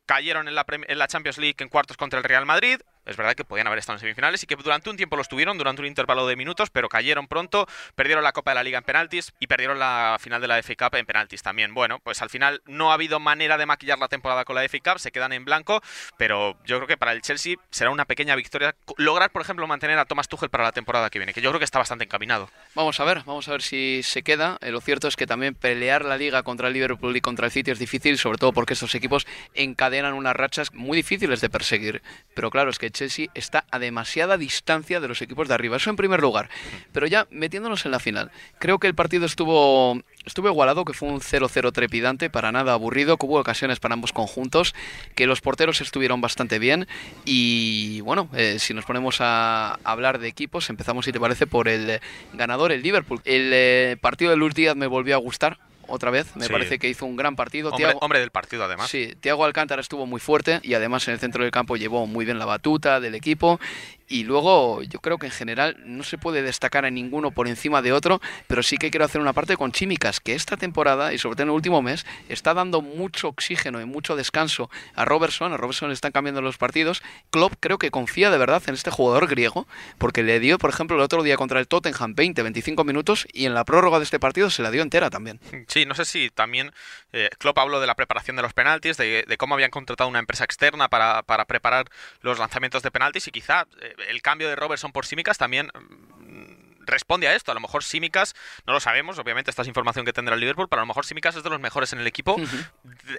Cayeron 0.06 0.48
en 0.48 0.56
la, 0.56 0.66
en 0.68 1.00
la 1.00 1.08
Champions 1.08 1.38
League 1.38 1.56
en 1.60 1.70
cuartos 1.70 1.98
contra 1.98 2.20
el 2.20 2.24
Real 2.24 2.46
Madrid, 2.46 2.80
es 3.06 3.18
verdad 3.18 3.36
que 3.36 3.44
podían 3.44 3.68
haber 3.68 3.80
estado 3.80 3.96
en 3.96 4.00
semifinales 4.02 4.44
y 4.44 4.48
que 4.48 4.56
durante 4.56 4.90
un 4.90 4.98
tiempo 4.98 5.16
los 5.16 5.28
tuvieron, 5.28 5.58
durante 5.58 5.82
un 5.82 5.88
intervalo 5.88 6.28
de 6.28 6.36
minutos, 6.36 6.70
pero 6.70 6.90
cayeron 6.90 7.28
pronto, 7.28 7.68
perdieron 7.96 8.24
la 8.24 8.32
Copa 8.32 8.52
de 8.52 8.56
la 8.56 8.64
Liga 8.64 8.78
en 8.80 8.84
penaltis 8.84 9.34
y 9.40 9.48
perdieron 9.48 9.80
la 9.80 10.18
final 10.20 10.42
de 10.42 10.48
la 10.48 10.62
FA 10.62 10.76
Cup 10.76 10.96
en 10.98 11.06
penaltis 11.06 11.42
también. 11.42 11.74
Bueno, 11.74 12.00
pues 12.00 12.22
al 12.22 12.30
final 12.30 12.62
no 12.66 12.92
ha 12.92 12.96
habido 12.96 13.20
manera 13.20 13.58
de 13.58 13.66
maquillar 13.66 14.00
la 14.00 14.08
temporada 14.08 14.46
con 14.46 14.56
la 14.56 14.68
FA 14.68 14.78
Cup, 14.84 15.00
se 15.00 15.12
quedan 15.12 15.34
en 15.34 15.46
blanco, 15.46 15.82
pero 16.18 16.58
yo 16.66 16.78
creo 16.78 16.88
que 16.88 16.98
para 16.98 17.12
el 17.12 17.22
Chelsea 17.22 17.56
será 17.70 17.90
una 17.90 18.06
pequeña 18.06 18.36
victoria 18.36 18.76
lograr, 18.98 19.32
por 19.32 19.42
ejemplo, 19.42 19.68
mantener 19.68 20.00
a 20.00 20.06
Thomas 20.06 20.28
Tuchel 20.28 20.50
para 20.50 20.64
la 20.64 20.72
temporada 20.72 21.10
que 21.10 21.20
viene, 21.20 21.34
que 21.34 21.42
yo 21.42 21.50
creo 21.50 21.60
que 21.60 21.66
está 21.66 21.80
bastante 21.80 22.06
encaminado. 22.06 22.50
Vamos 22.74 23.00
a 23.00 23.04
ver, 23.04 23.24
vamos 23.26 23.48
a 23.48 23.52
ver 23.52 23.62
si 23.62 24.02
se 24.04 24.24
queda. 24.24 24.58
Eh, 24.62 24.72
lo 24.72 24.82
cierto 24.82 25.08
es 25.08 25.16
que 25.16 25.28
también 25.28 25.56
pelear 25.56 26.06
la 26.06 26.18
liga 26.18 26.44
contra 26.44 26.68
el 26.68 26.74
Liverpool 26.74 27.16
y 27.16 27.22
contra 27.22 27.46
el 27.46 27.52
City 27.52 27.72
es 27.72 27.80
difícil, 27.80 28.18
sobre 28.18 28.38
todo 28.38 28.54
porque 28.54 28.74
estos 28.74 28.96
equipos 28.96 29.28
encadenan 29.54 30.14
unas 30.14 30.36
rachas 30.36 30.74
muy 30.74 30.98
difíciles 30.98 31.42
de 31.42 31.50
perseguir. 31.50 32.02
Pero 32.34 32.50
claro, 32.50 32.70
es 32.70 32.80
que 32.80 32.95
Chelsea 32.96 33.28
está 33.36 33.66
a 33.70 33.78
demasiada 33.78 34.38
distancia 34.38 35.00
de 35.00 35.08
los 35.08 35.22
equipos 35.22 35.48
de 35.48 35.54
arriba. 35.54 35.78
Eso 35.78 35.90
en 35.90 35.96
primer 35.98 36.22
lugar. 36.22 36.50
Pero 36.92 37.06
ya 37.06 37.28
metiéndonos 37.30 37.86
en 37.86 37.92
la 37.92 38.00
final, 38.00 38.32
creo 38.58 38.80
que 38.80 38.88
el 38.88 38.96
partido 38.96 39.26
estuvo 39.26 40.02
estuvo 40.26 40.48
igualado, 40.48 40.86
que 40.86 40.94
fue 40.94 41.10
un 41.10 41.20
0-0 41.20 41.72
trepidante, 41.72 42.32
para 42.32 42.52
nada 42.52 42.74
aburrido, 42.74 43.18
que 43.18 43.26
hubo 43.28 43.40
ocasiones 43.40 43.80
para 43.80 43.94
ambos 43.94 44.12
conjuntos, 44.12 44.74
que 45.14 45.28
los 45.28 45.42
porteros 45.42 45.82
estuvieron 45.82 46.20
bastante 46.20 46.58
bien 46.58 46.88
y 47.26 48.02
bueno, 48.02 48.28
eh, 48.34 48.58
si 48.58 48.74
nos 48.74 48.86
ponemos 48.86 49.18
a 49.20 49.78
hablar 49.84 50.18
de 50.18 50.28
equipos, 50.28 50.70
empezamos 50.70 51.06
si 51.06 51.12
te 51.12 51.20
parece 51.20 51.46
por 51.46 51.68
el 51.68 52.00
ganador, 52.34 52.72
el 52.72 52.82
Liverpool. 52.82 53.22
El 53.26 53.52
eh, 53.54 53.98
partido 54.02 54.32
de 54.32 54.38
Luis 54.38 54.56
Díaz 54.56 54.76
me 54.76 54.88
volvió 54.88 55.16
a 55.16 55.20
gustar, 55.20 55.60
otra 55.88 56.12
vez. 56.12 56.36
Me 56.36 56.50
parece 56.50 56.80
que 56.80 56.90
hizo 56.90 57.06
un 57.06 57.16
gran 57.16 57.36
partido. 57.36 57.70
Hombre, 57.70 57.96
hombre, 58.02 58.20
del 58.20 58.32
partido, 58.32 58.64
además. 58.64 58.90
Sí, 58.90 59.14
Thiago 59.20 59.46
Alcántara 59.46 59.82
estuvo 59.82 60.06
muy 60.06 60.20
fuerte 60.20 60.60
y 60.64 60.74
además 60.74 61.08
en 61.08 61.14
el 61.14 61.20
centro 61.20 61.44
del 61.44 61.52
campo 61.52 61.78
llevó 61.78 62.08
muy 62.08 62.26
bien 62.26 62.40
la 62.40 62.46
batuta 62.46 63.00
del 63.00 63.16
equipo. 63.16 63.60
Y 64.08 64.24
luego 64.24 64.84
yo 64.84 65.00
creo 65.00 65.18
que 65.18 65.26
en 65.26 65.32
general 65.32 65.78
no 65.84 66.04
se 66.04 66.20
puede 66.20 66.44
destacar 66.44 66.86
a 66.86 66.92
ninguno 66.92 67.32
por 67.32 67.48
encima 67.48 67.82
de 67.82 67.92
otro, 67.92 68.22
pero 68.46 68.62
sí 68.62 68.78
que 68.78 68.92
quiero 68.92 69.06
hacer 69.06 69.20
una 69.20 69.34
parte 69.34 69.58
con 69.58 69.72
Chimicas, 69.72 70.20
que 70.20 70.36
esta 70.36 70.58
temporada 70.58 71.12
y 71.12 71.18
sobre 71.18 71.36
todo 71.36 71.44
en 71.44 71.50
el 71.50 71.56
último 71.56 71.82
mes 71.82 72.06
está 72.30 72.54
dando 72.54 72.82
mucho 72.82 73.30
oxígeno 73.30 73.82
y 73.82 73.86
mucho 73.86 74.16
descanso 74.16 74.70
a 74.94 75.06
Robertson. 75.06 75.54
A 75.54 75.58
Robertson 75.58 75.92
están 75.92 76.12
cambiando 76.12 76.42
los 76.42 76.58
partidos. 76.58 77.02
Klopp 77.32 77.54
creo 77.60 77.80
que 77.80 77.90
confía 77.90 78.30
de 78.30 78.38
verdad 78.38 78.62
en 78.68 78.76
este 78.76 78.92
jugador 78.92 79.28
griego, 79.28 79.68
porque 79.98 80.22
le 80.22 80.40
dio, 80.40 80.60
por 80.60 80.70
ejemplo, 80.70 80.98
el 80.98 81.02
otro 81.02 81.24
día 81.24 81.36
contra 81.36 81.60
el 81.60 81.68
Tottenham 81.68 82.14
20, 82.14 82.44
25 82.44 82.84
minutos 82.84 83.28
y 83.34 83.46
en 83.46 83.56
la 83.56 83.66
prórroga 83.66 83.98
de 83.98 84.04
este 84.04 84.20
partido 84.20 84.52
se 84.52 84.62
la 84.62 84.70
dio 84.70 84.84
entera 84.84 85.10
también. 85.10 85.40
Sí, 85.76 85.86
no 85.86 85.94
sé 85.94 86.06
si 86.06 86.30
también 86.30 86.72
eh, 87.12 87.30
Klopp 87.38 87.60
habló 87.60 87.82
de 87.82 87.88
la 87.88 87.96
preparación 87.96 88.38
de 88.38 88.42
los 88.42 88.54
penaltis, 88.54 88.96
de, 88.96 89.26
cómo 89.38 89.56
habían 89.56 89.72
contratado 89.72 90.10
una 90.10 90.20
empresa 90.20 90.46
externa 90.46 90.88
para, 90.88 91.22
para 91.24 91.44
preparar 91.44 91.88
los 92.22 92.40
lanzamientos 92.40 92.82
de 92.82 92.92
penaltis 92.92 93.28
y 93.28 93.32
quizá 93.32 93.68
eh, 93.82 93.94
el 94.08 94.22
cambio 94.22 94.48
de 94.48 94.56
Robertson 94.56 94.94
por 94.94 95.06
Simicas 95.06 95.38
también 95.38 95.70
mm, 95.76 96.86
responde 96.86 97.28
a 97.28 97.36
esto. 97.36 97.52
A 97.52 97.56
lo 97.56 97.60
mejor 97.60 97.84
Simicas, 97.84 98.36
no 98.66 98.72
lo 98.72 98.80
sabemos, 98.80 99.20
obviamente 99.20 99.52
esta 99.52 99.64
es 99.64 99.68
información 99.68 100.06
que 100.06 100.14
tendrá 100.14 100.36
el 100.36 100.40
Liverpool, 100.40 100.70
pero 100.70 100.80
a 100.80 100.84
lo 100.84 100.88
mejor 100.88 101.06
Simicas 101.06 101.36
es 101.36 101.44
de 101.44 101.50
los 101.50 101.60
mejores 101.60 101.92
en 101.92 102.00
el 102.00 102.08
equipo 102.08 102.38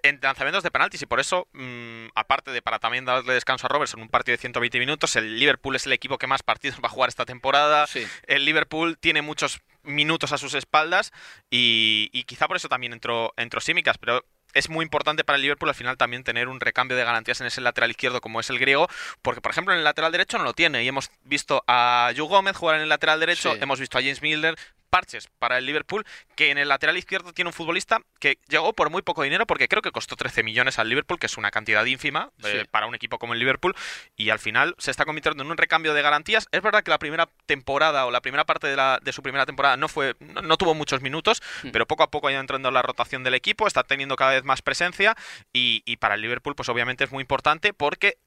en 0.03 0.19
lanzamientos 0.23 0.63
de 0.63 0.71
penaltis 0.71 1.03
y 1.03 1.07
por 1.07 1.21
eso, 1.21 1.49
mm, 1.53 2.07
aparte 2.15 2.53
de 2.53 2.63
para 2.63 2.79
también 2.79 3.05
darle 3.05 3.35
descanso 3.35 3.67
a 3.67 3.69
Robertson, 3.69 4.01
un 4.01 4.09
partido 4.09 4.35
de 4.35 4.41
120 4.41 4.79
minutos, 4.79 5.15
el 5.17 5.39
Liverpool 5.39 5.77
es 5.77 5.85
el 5.85 5.93
equipo 5.93 6.17
que 6.17 6.27
más 6.27 6.43
partidos 6.43 6.79
va 6.83 6.87
a 6.87 6.91
jugar 6.91 7.11
esta 7.11 7.27
temporada. 7.27 7.87
El 8.27 8.47
Liverpool 8.47 8.97
tiene 8.97 9.21
muchos 9.21 9.61
minutos 9.87 10.33
a 10.33 10.39
sus 10.39 10.55
espaldas 10.55 11.13
y, 11.51 12.11
y 12.13 12.25
quizá 12.25 12.47
por 12.47 12.57
eso 12.57 12.69
también 12.69 12.93
entró, 12.93 13.33
entró 13.37 13.61
Simicas, 13.61 13.99
pero 13.99 14.25
es 14.57 14.71
muy 14.71 14.83
importante 14.83 15.23
para 15.23 15.37
el 15.37 15.43
Liverpool 15.43 15.69
al 15.69 15.75
final 15.75 15.97
también 15.97 16.25
tener 16.25 16.49
un 16.49 16.61
recambio 16.61 16.97
de 16.97 17.05
garantías 17.05 17.41
en 17.41 17.47
ese 17.47 17.61
lateral 17.61 17.91
izquierdo 17.91 18.21
como 18.21 18.41
es 18.41 18.49
el 18.51 18.59
griego, 18.59 18.89
porque 19.23 19.41
por 19.41 19.51
ejemplo 19.53 19.75
en 19.75 19.79
el 19.79 19.85
lateral 19.85 20.13
derecho 20.13 20.39
no 20.39 20.45
lo 20.45 20.55
tiene. 20.55 20.83
Y 20.83 20.89
hemos 20.89 21.11
visto 21.25 21.63
a 21.67 22.11
Yu 22.15 22.27
Gómez 22.27 22.57
jugar 22.57 22.77
en 22.77 22.83
el 22.83 22.89
lateral 22.89 23.21
derecho, 23.21 23.55
hemos 23.55 23.79
visto 23.79 23.99
a 23.99 24.01
James 24.01 24.23
Milner, 24.23 24.57
parches 24.87 25.29
para 25.39 25.59
el 25.59 25.67
Liverpool, 25.67 26.05
que 26.35 26.51
en 26.51 26.59
el 26.59 26.69
lateral 26.69 26.97
izquierdo 26.97 27.33
tiene 27.33 27.49
un 27.49 27.53
futbolista 27.53 28.01
que 28.19 28.39
llegó 28.49 28.73
por 28.73 28.91
muy 28.91 29.03
poco 29.03 29.23
dinero, 29.23 29.47
porque 29.47 29.69
creo 29.69 29.83
que 29.83 29.93
costó 29.93 30.17
13 30.17 30.43
millones 30.43 30.79
al 30.79 30.89
Liverpool, 30.89 31.19
que 31.19 31.27
es 31.27 31.37
una 31.37 31.51
cantidad 31.51 31.85
ínfima 31.85 32.31
eh, 32.45 32.65
para 32.71 32.87
un 32.87 32.95
equipo 32.95 33.19
como 33.19 33.35
el 33.35 33.39
Liverpool, 33.39 33.75
y 34.17 34.31
al 34.31 34.39
final 34.39 34.75
se 34.79 34.91
está 34.91 35.05
convirtiendo 35.05 35.43
en 35.43 35.51
un 35.51 35.57
recambio 35.57 35.95
de 35.95 36.03
garantías. 36.03 36.49
Es 36.53 36.63
verdad 36.63 36.83
que 36.83 36.91
la 36.91 36.99
primera 36.99 37.29
temporada 37.47 38.07
o 38.07 38.11
la 38.11 38.21
primera 38.21 38.45
parte 38.45 38.67
de, 38.67 38.77
la, 38.77 38.99
de 39.03 39.13
su 39.13 39.23
primera 39.23 39.47
temporada 39.47 39.77
no 39.77 39.89
fue 39.89 40.15
no, 40.21 40.57
tuvo 40.57 40.75
muchos 40.75 41.03
minutos, 41.03 41.43
mm. 41.63 41.71
pero 41.71 41.87
poco 41.87 42.03
a 42.03 42.11
poco 42.11 42.29
ha 42.29 42.33
ido 42.33 42.41
entrando 42.41 42.69
en 42.69 42.75
la 42.75 42.83
rotación 42.83 43.25
del 43.25 43.35
equipo, 43.35 43.67
está 43.67 43.83
teniendo 43.83 44.17
cada 44.17 44.33
vez 44.33 44.45
más 44.45 44.63
presencia, 44.63 45.17
y, 45.53 45.83
y 45.85 45.97
para 45.97 46.15
el 46.15 46.21
Liverpool 46.21 46.55
pues 46.55 46.69
obviamente 46.69 47.05
es 47.05 47.13
muy 47.13 47.23
importante 47.23 47.73
porque 47.73 48.19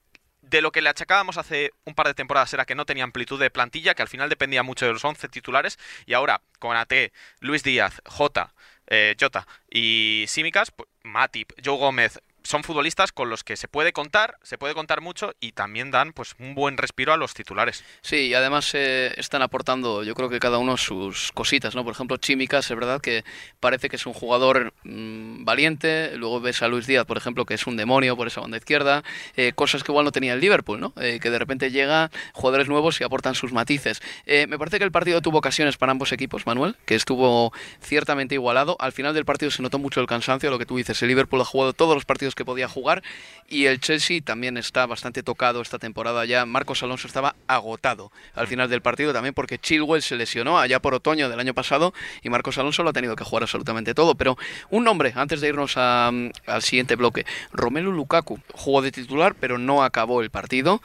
de 0.50 0.62
lo 0.62 0.72
que 0.72 0.82
le 0.82 0.90
achacábamos 0.90 1.38
hace 1.38 1.72
un 1.86 1.94
par 1.94 2.08
de 2.08 2.14
temporadas 2.14 2.54
era 2.54 2.66
que 2.66 2.76
no 2.76 2.86
tenía 2.86 3.04
amplitud 3.04 3.40
de 3.40 3.50
plantilla, 3.50 3.94
que 3.94 4.02
al 4.02 4.08
final 4.08 4.30
dependía 4.30 4.64
mucho 4.64 4.86
de 4.86 4.94
los 4.94 5.06
11 5.06 5.30
titulares, 5.30 5.78
y 6.06 6.14
ahora 6.14 6.42
con 6.58 6.76
AT, 6.76 6.94
Luis 7.40 7.64
Díaz, 7.64 8.02
J, 8.06 8.54
eh, 8.88 9.16
Jota 9.20 9.48
y 9.70 10.26
Simicas, 10.28 10.72
pues, 10.72 10.90
Matip, 11.04 11.52
Joe 11.64 11.78
Gómez, 11.78 12.20
son 12.50 12.64
futbolistas 12.64 13.12
con 13.12 13.30
los 13.30 13.44
que 13.44 13.56
se 13.56 13.68
puede 13.68 13.94
contar, 13.94 14.40
se 14.42 14.58
puede 14.58 14.74
contar 14.74 15.02
mucho 15.02 15.36
y 15.40 15.52
también 15.52 15.92
dan 15.92 16.14
pues 16.14 16.34
un 16.40 16.56
buen 16.56 16.78
respiro 16.78 17.14
a 17.14 17.18
los 17.18 17.36
titulares. 17.36 17.84
Sí, 18.02 18.30
y 18.30 18.34
además 18.34 18.72
eh, 18.74 19.14
están 19.18 19.44
aportando, 19.44 20.04
yo 20.04 20.16
creo 20.16 20.30
que 20.30 20.40
cada 20.40 20.58
uno 20.58 20.76
sus 20.76 21.32
cositas, 21.34 21.76
¿no? 21.76 21.84
Por 21.84 21.94
ejemplo, 21.94 22.18
Chimicas, 22.18 22.72
es 22.72 22.76
verdad 22.76 23.02
que 23.02 23.24
parece 23.60 23.88
que 23.88 23.98
es 23.98 24.06
un 24.08 24.14
jugador 24.14 24.74
mm, 24.84 25.46
valiente, 25.46 26.18
luego 26.18 26.42
ves 26.42 26.64
a 26.64 26.68
Luis 26.68 26.88
Díaz, 26.88 27.06
por 27.06 27.18
ejemplo, 27.18 27.46
que 27.46 27.54
es 27.54 27.68
un 27.68 27.78
demonio 27.78 28.18
por 28.18 28.26
esa 28.26 28.42
banda 28.42 28.58
izquierda, 28.58 29.04
eh, 29.36 29.54
cosas 29.54 29.84
que 29.84 29.92
igual 29.92 30.06
no 30.06 30.12
tenía 30.12 30.34
el 30.34 30.40
Liverpool, 30.40 30.80
¿no? 30.80 30.94
Eh, 31.00 31.20
que 31.22 31.30
de 31.30 31.38
repente 31.38 31.70
llega 31.70 32.10
jugadores 32.34 32.68
nuevos 32.68 33.00
y 33.00 33.04
aportan 33.04 33.36
sus 33.36 33.54
matices. 33.54 34.02
me 34.26 34.58
parece 34.58 34.80
que 34.80 34.86
el 34.86 34.92
partido 34.92 35.22
tuvo 35.22 35.38
ocasiones 35.38 35.78
para 35.78 35.92
ambos 35.92 36.12
equipos, 36.14 36.48
Manuel, 36.48 36.78
que 36.88 36.96
estuvo 36.96 37.54
ciertamente 37.80 38.34
igualado. 38.34 38.76
Al 38.80 38.92
final 38.92 39.14
del 39.14 39.26
partido 39.26 39.52
se 39.52 39.62
notó 39.62 39.78
mucho 39.78 40.02
el 40.02 40.08
cansancio, 40.08 40.50
lo 40.50 40.58
que 40.58 40.66
tú 40.66 40.78
dices, 40.78 41.00
el 41.04 41.10
Liverpool 41.10 41.42
ha 41.42 41.46
jugado 41.46 41.74
todos 41.74 41.94
los 41.94 42.06
partidos 42.06 42.34
que 42.40 42.46
podía 42.46 42.70
jugar 42.70 43.04
y 43.50 43.66
el 43.66 43.82
Chelsea 43.82 44.22
también 44.22 44.56
está 44.56 44.86
bastante 44.86 45.24
tocado 45.24 45.62
esta 45.62 45.78
temporada 45.78 46.24
ya. 46.24 46.46
Marcos 46.46 46.82
Alonso 46.82 47.06
estaba 47.06 47.36
agotado 47.48 48.14
al 48.34 48.48
final 48.48 48.70
del 48.70 48.82
partido 48.82 49.12
también 49.12 49.34
porque 49.34 49.60
Chilwell 49.60 50.02
se 50.02 50.16
lesionó 50.16 50.58
allá 50.58 50.80
por 50.80 50.94
otoño 50.94 51.30
del 51.30 51.40
año 51.40 51.54
pasado 51.54 51.94
y 52.24 52.30
Marcos 52.30 52.58
Alonso 52.58 52.82
lo 52.84 52.92
ha 52.92 52.94
tenido 52.94 53.18
que 53.18 53.26
jugar 53.26 53.44
absolutamente 53.44 53.94
todo. 53.94 54.16
Pero 54.16 54.38
un 54.70 54.86
nombre, 54.86 55.12
antes 55.16 55.42
de 55.42 55.50
irnos 55.50 55.76
al 55.76 56.32
siguiente 56.62 56.96
bloque, 56.96 57.26
Romelu 57.52 57.92
Lukaku 57.92 58.40
jugó 58.54 58.82
de 58.82 58.92
titular 58.92 59.36
pero 59.36 59.58
no 59.58 59.84
acabó 59.84 60.22
el 60.22 60.30
partido. 60.30 60.82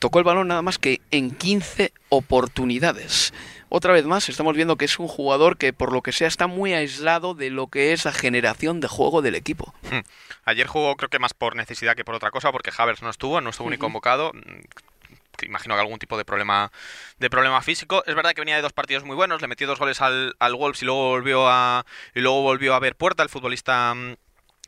Tocó 0.00 0.18
el 0.18 0.24
balón 0.24 0.48
nada 0.48 0.62
más 0.62 0.78
que 0.78 1.00
en 1.12 1.30
15 1.30 1.92
oportunidades 2.08 3.32
otra 3.70 3.92
vez 3.92 4.04
más 4.04 4.28
estamos 4.28 4.54
viendo 4.54 4.76
que 4.76 4.84
es 4.84 4.98
un 4.98 5.08
jugador 5.08 5.56
que 5.56 5.72
por 5.72 5.92
lo 5.92 6.02
que 6.02 6.12
sea 6.12 6.28
está 6.28 6.46
muy 6.46 6.74
aislado 6.74 7.34
de 7.34 7.50
lo 7.50 7.68
que 7.68 7.92
es 7.92 8.04
la 8.04 8.12
generación 8.12 8.80
de 8.80 8.88
juego 8.88 9.22
del 9.22 9.34
equipo. 9.34 9.72
Hmm. 9.90 10.00
Ayer 10.44 10.66
jugó 10.66 10.96
creo 10.96 11.08
que 11.08 11.18
más 11.18 11.32
por 11.32 11.56
necesidad 11.56 11.94
que 11.94 12.04
por 12.04 12.14
otra 12.14 12.30
cosa 12.30 12.52
porque 12.52 12.70
Havers 12.76 13.00
no 13.00 13.08
estuvo, 13.08 13.40
no 13.40 13.50
estuvo 13.50 13.70
ni 13.70 13.78
convocado 13.78 14.32
mm, 14.34 15.46
imagino 15.46 15.74
que 15.74 15.80
algún 15.80 15.98
tipo 15.98 16.18
de 16.18 16.24
problema 16.24 16.70
de 17.18 17.30
problema 17.30 17.62
físico. 17.62 18.02
Es 18.06 18.14
verdad 18.14 18.32
que 18.32 18.40
venía 18.40 18.56
de 18.56 18.62
dos 18.62 18.72
partidos 18.72 19.04
muy 19.04 19.16
buenos, 19.16 19.40
le 19.40 19.48
metió 19.48 19.66
dos 19.66 19.78
goles 19.78 20.00
al, 20.00 20.34
al 20.38 20.54
Wolves 20.54 20.82
y 20.82 20.86
luego 20.86 21.08
volvió 21.08 21.48
a 21.48 21.86
y 22.14 22.20
luego 22.20 22.42
volvió 22.42 22.74
a 22.74 22.80
ver 22.80 22.96
puerta 22.96 23.22
el 23.22 23.28
futbolista 23.28 23.94
mm, 23.94 24.16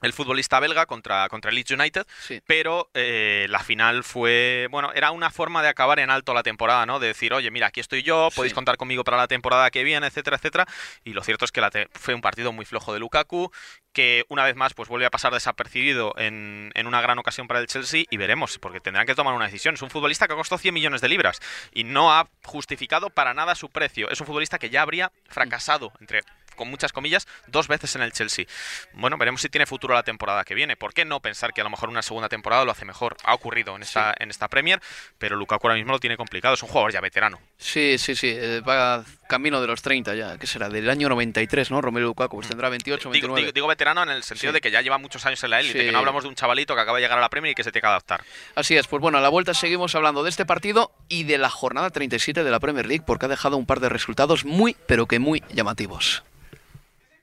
el 0.03 0.13
futbolista 0.13 0.61
belga 0.61 0.87
contra, 0.87 1.29
contra 1.29 1.51
el 1.51 1.55
Leeds 1.57 1.71
United, 1.71 2.07
pero 2.47 2.91
eh, 2.95 3.47
la 3.49 3.61
final 3.61 4.05
fue, 4.05 4.69
bueno, 4.71 4.93
era 4.93 5.11
una 5.11 5.31
forma 5.31 5.63
de 5.63 5.69
acabar 5.69 5.99
en 6.01 6.11
alto 6.11 6.35
la 6.35 6.43
temporada, 6.43 6.87
¿no? 6.87 6.99
De 6.99 7.09
decir, 7.09 7.33
oye, 7.33 7.51
mira, 7.51 7.69
aquí 7.69 7.81
estoy 7.81 8.03
yo, 8.03 8.29
podéis 8.35 8.55
contar 8.55 8.77
conmigo 8.77 9.05
para 9.05 9.17
la 9.17 9.29
temporada 9.29 9.71
que 9.71 9.85
viene, 9.85 10.07
etcétera, 10.07 10.37
etcétera. 10.37 10.67
Y 11.05 11.13
lo 11.13 11.23
cierto 11.23 11.45
es 11.45 11.53
que 11.53 11.61
la 11.61 11.71
fue 11.93 12.15
un 12.15 12.21
partido 12.21 12.53
muy 12.53 12.65
flojo 12.65 12.93
de 12.93 12.99
Lukaku, 12.99 13.51
que 13.93 14.25
una 14.29 14.45
vez 14.45 14.57
más 14.57 14.75
pues 14.75 14.89
vuelve 14.89 15.07
a 15.07 15.11
pasar 15.11 15.33
desapercibido 15.33 16.15
en, 16.17 16.71
en, 16.75 16.87
una 16.87 17.01
gran 17.01 17.19
ocasión 17.19 17.47
para 17.47 17.61
el 17.61 17.67
Chelsea 17.67 18.05
y 18.11 18.17
veremos, 18.17 18.59
porque 18.59 18.81
tendrán 18.81 19.07
que 19.07 19.15
tomar 19.15 19.35
una 19.35 19.47
decisión. 19.47 19.75
Es 19.75 19.83
un 19.83 19.91
futbolista 19.91 20.29
que 20.29 20.35
costó 20.35 20.59
100 20.59 20.75
millones 20.75 21.01
de 21.01 21.09
libras 21.09 21.41
y 21.73 21.85
no 21.85 22.13
ha 22.13 22.29
justificado 22.45 23.11
para 23.11 23.35
nada 23.35 23.55
su 23.55 23.69
precio. 23.71 24.11
Es 24.11 24.21
un 24.21 24.27
futbolista 24.27 24.59
que 24.59 24.71
ya 24.71 24.83
habría 24.83 25.13
fracasado, 25.29 25.93
entre 26.01 26.23
con 26.55 26.69
muchas 26.69 26.93
comillas, 26.93 27.27
dos 27.47 27.69
veces 27.69 27.95
en 27.97 28.03
el 28.03 28.13
Chelsea. 28.13 28.47
Bueno, 28.93 29.17
veremos 29.17 29.41
si 29.41 29.49
tiene 29.49 29.67
futuro 29.67 29.95
la 29.95 30.03
temporada 30.03 30.45
que 30.45 30.55
viene. 30.55 30.77
¿Por 30.77 30.95
qué 30.95 31.05
no 31.05 31.21
pensar 31.21 31.53
que 31.53 31.61
a 31.61 31.65
lo 31.65 31.71
mejor 31.71 31.89
una 31.89 32.03
segunda 32.03 32.29
temporada 32.29 32.65
lo 32.65 32.73
hace 32.73 32.85
mejor? 32.85 33.17
Ha 33.25 33.35
ocurrido 33.35 33.77
en 33.77 33.83
esta, 33.83 34.15
en 34.19 34.31
esta 34.31 34.49
Premier, 34.49 34.81
pero 35.19 35.37
Lukaku 35.37 35.67
ahora 35.67 35.77
mismo 35.77 35.93
lo 35.93 36.01
tiene 36.01 36.17
complicado. 36.17 36.55
Es 36.55 36.63
un 36.63 36.69
jugador 36.69 36.93
ya 36.93 37.01
veterano. 37.01 37.41
Sí, 37.59 37.97
sí, 37.99 38.15
sí. 38.15 38.33
Eh, 38.35 38.61
va 38.61 39.05
camino 39.29 39.61
de 39.61 39.67
los 39.67 39.81
30 39.81 40.15
ya. 40.15 40.39
¿Qué 40.39 40.47
será? 40.47 40.69
Del 40.69 40.91
año 40.91 41.09
93, 41.09 41.71
¿no? 41.71 41.81
Romelu 41.81 42.09
Lukaku. 42.09 42.37
Pues 42.37 42.49
tendrá 42.49 42.69
28, 42.69 43.11
29. 43.11 43.53
Digo, 43.53 43.67
veterano 43.67 44.03
en 44.03 44.11
el 44.11 44.23
sentido 44.23 44.53
de 44.53 44.61
que 44.61 44.71
ya 44.71 44.83
lleva 44.83 44.99
muchos 44.99 45.25
años 45.27 45.43
en 45.45 45.51
la 45.51 45.61
élite. 45.61 45.87
Que 45.87 45.93
no 45.93 45.99
hablamos 45.99 46.25
de 46.25 46.29
un 46.29 46.35
chavalito 46.35 46.75
que 46.75 46.81
acaba 46.81 46.99
de 46.99 47.03
llegar 47.03 47.19
a 47.19 47.21
la 47.21 47.31
Premier 47.31 47.53
y 47.53 47.55
que 47.55 47.65
se 47.65 47.73
tiene 47.73 47.83
que 47.83 47.89
adaptar. 47.89 48.25
Así 48.55 48.77
es. 48.77 48.87
Pues 48.87 49.01
bueno, 49.01 49.19
a 49.19 49.21
la 49.21 49.29
vuelta 49.29 49.55
seguimos 49.55 49.95
hablando 49.95 50.23
de 50.23 50.31
este 50.31 50.45
partido 50.45 50.93
y 51.09 51.25
de 51.25 51.39
la 51.39 51.51
jornada 51.51 51.91
37 51.91 52.45
de 52.45 52.51
la 52.51 52.61
Premier 52.61 52.87
League 52.87 53.05
porque 53.07 53.27
ha 53.27 53.29
dejado 53.29 53.57
un 53.57 53.67
par 53.67 53.81
de 53.81 53.89
resultados 53.89 54.45
muy, 54.45 54.77
pero 54.87 55.07
que 55.07 55.19
muy 55.19 55.43
llamativos. 55.53 56.23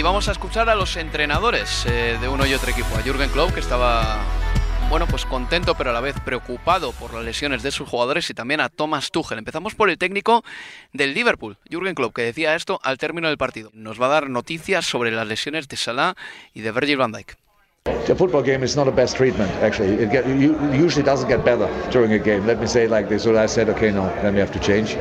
Y 0.00 0.02
vamos 0.02 0.30
a 0.30 0.32
escuchar 0.32 0.70
a 0.70 0.74
los 0.74 0.96
entrenadores 0.96 1.84
eh, 1.84 2.16
de 2.18 2.26
uno 2.26 2.46
y 2.46 2.54
otro 2.54 2.70
equipo. 2.70 2.88
A 2.96 3.02
Jürgen 3.02 3.28
Klopp, 3.28 3.52
que 3.52 3.60
estaba 3.60 4.22
bueno, 4.88 5.06
pues 5.06 5.26
contento 5.26 5.74
pero 5.74 5.90
a 5.90 5.92
la 5.92 6.00
vez 6.00 6.16
preocupado 6.24 6.92
por 6.92 7.12
las 7.12 7.22
lesiones 7.22 7.62
de 7.62 7.70
sus 7.70 7.86
jugadores 7.86 8.30
y 8.30 8.32
también 8.32 8.62
a 8.62 8.70
Thomas 8.70 9.10
Tuchel. 9.10 9.36
Empezamos 9.36 9.74
por 9.74 9.90
el 9.90 9.98
técnico 9.98 10.42
del 10.94 11.12
Liverpool, 11.12 11.58
Jürgen 11.68 11.94
Klopp, 11.94 12.14
que 12.14 12.22
decía 12.22 12.54
esto 12.54 12.80
al 12.82 12.96
término 12.96 13.28
del 13.28 13.36
partido. 13.36 13.68
Nos 13.74 14.00
va 14.00 14.06
a 14.06 14.08
dar 14.08 14.30
noticias 14.30 14.86
sobre 14.86 15.10
las 15.10 15.28
lesiones 15.28 15.68
de 15.68 15.76
Salah 15.76 16.14
y 16.54 16.62
de 16.62 16.72
Virgil 16.72 16.96
van 16.96 17.12
Dijk. 17.12 17.36
The 18.06 18.14
football 18.16 18.42
game 18.42 18.64
is 18.64 18.76
not 18.76 18.86
the 18.86 18.90
best 18.90 19.18
treatment, 19.18 19.50
actually. 19.62 20.02
It, 20.02 20.10
get, 20.10 20.26
it 20.26 20.50
usually 20.72 21.04
doesn't 21.04 21.28
get 21.28 21.44
better 21.44 21.68
during 21.92 22.14
a 22.14 22.18
game. 22.18 22.46
Let 22.46 22.58
me 22.58 22.66
say 22.66 22.84
it 22.84 22.90
like 22.90 23.10
this. 23.10 23.24
So 23.24 23.38
I 23.38 23.46
said, 23.46 23.68
okay, 23.68 23.90
no, 23.90 24.10
then 24.22 24.32
we 24.32 24.40
have 24.40 24.52
to 24.52 24.60
change. 24.60 24.96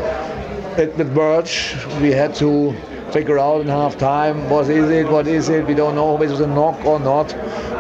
It, 0.78 0.94
with 0.98 1.16
Birch, 1.16 1.74
we 2.02 2.12
had 2.12 2.36
to 2.36 2.76
figure 3.12 3.40
out 3.40 3.62
in 3.62 3.68
half 3.68 3.98
time 3.98 4.50
what 4.50 4.70
is 4.70 4.90
it, 4.90 5.08
what 5.10 5.28
is 5.28 5.50
it. 5.50 5.66
We 5.66 5.74
don't 5.74 5.96
know 5.96 6.16
if 6.16 6.22
it 6.22 6.30
was 6.30 6.40
a 6.40 6.48
knock 6.48 6.86
or 6.86 7.00
not. 7.00 7.30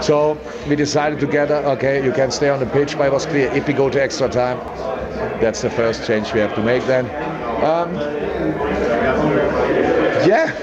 So 0.04 0.38
we 0.68 0.76
decided 0.76 1.20
together, 1.20 1.56
okay, 1.74 2.04
you 2.04 2.12
can 2.12 2.32
stay 2.32 2.50
on 2.50 2.60
the 2.60 2.66
pitch, 2.66 2.98
but 2.98 3.08
it 3.08 3.14
was 3.14 3.26
clear 3.26 3.52
if 3.52 3.68
we 3.68 3.74
go 3.74 3.90
to 3.90 4.02
extra 4.02 4.30
time, 4.30 4.58
that's 5.40 5.62
the 5.62 5.70
first 5.70 6.06
change 6.06 6.34
we 6.34 6.40
have 6.40 6.56
to 6.56 6.62
make 6.64 6.86
then. 6.86 7.06
Um, 7.64 7.94
yeah, 10.28 10.54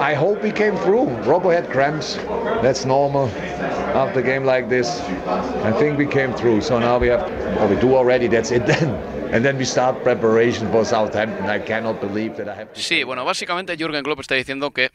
I 0.00 0.14
hope 0.14 0.42
we 0.42 0.50
came 0.50 0.76
through. 0.76 1.08
Robo 1.24 1.50
had 1.50 1.70
cramps. 1.70 2.16
That's 2.62 2.84
normal 2.84 3.28
after 3.94 4.20
a 4.20 4.22
game 4.22 4.44
like 4.44 4.68
this. 4.68 5.00
I 5.00 5.72
think 5.72 5.98
we 5.98 6.06
came 6.06 6.32
through. 6.32 6.62
So 6.62 6.78
now 6.78 6.98
we 6.98 7.08
have, 7.08 7.22
or 7.60 7.66
we 7.66 7.80
do 7.80 7.94
already, 7.94 8.28
that's 8.28 8.50
it 8.50 8.66
then. 8.66 9.19
And 9.32 9.44
then 9.44 9.56
we 9.56 9.64
start 9.64 10.02
preparation 10.02 10.68
for 10.72 10.84
Southampton. 10.84 11.46
I 11.46 11.60
cannot 11.60 12.00
believe 12.00 12.36
that 12.36 12.48
I 12.48 12.54
have 12.58 12.72
to 12.74 12.80
Sí, 12.80 13.04
bueno, 13.04 13.24
básicamente 13.24 13.76
Jürgen 13.76 14.02
Klopp 14.02 14.20
está 14.20 14.34
diciendo 14.34 14.72
que 14.72 14.90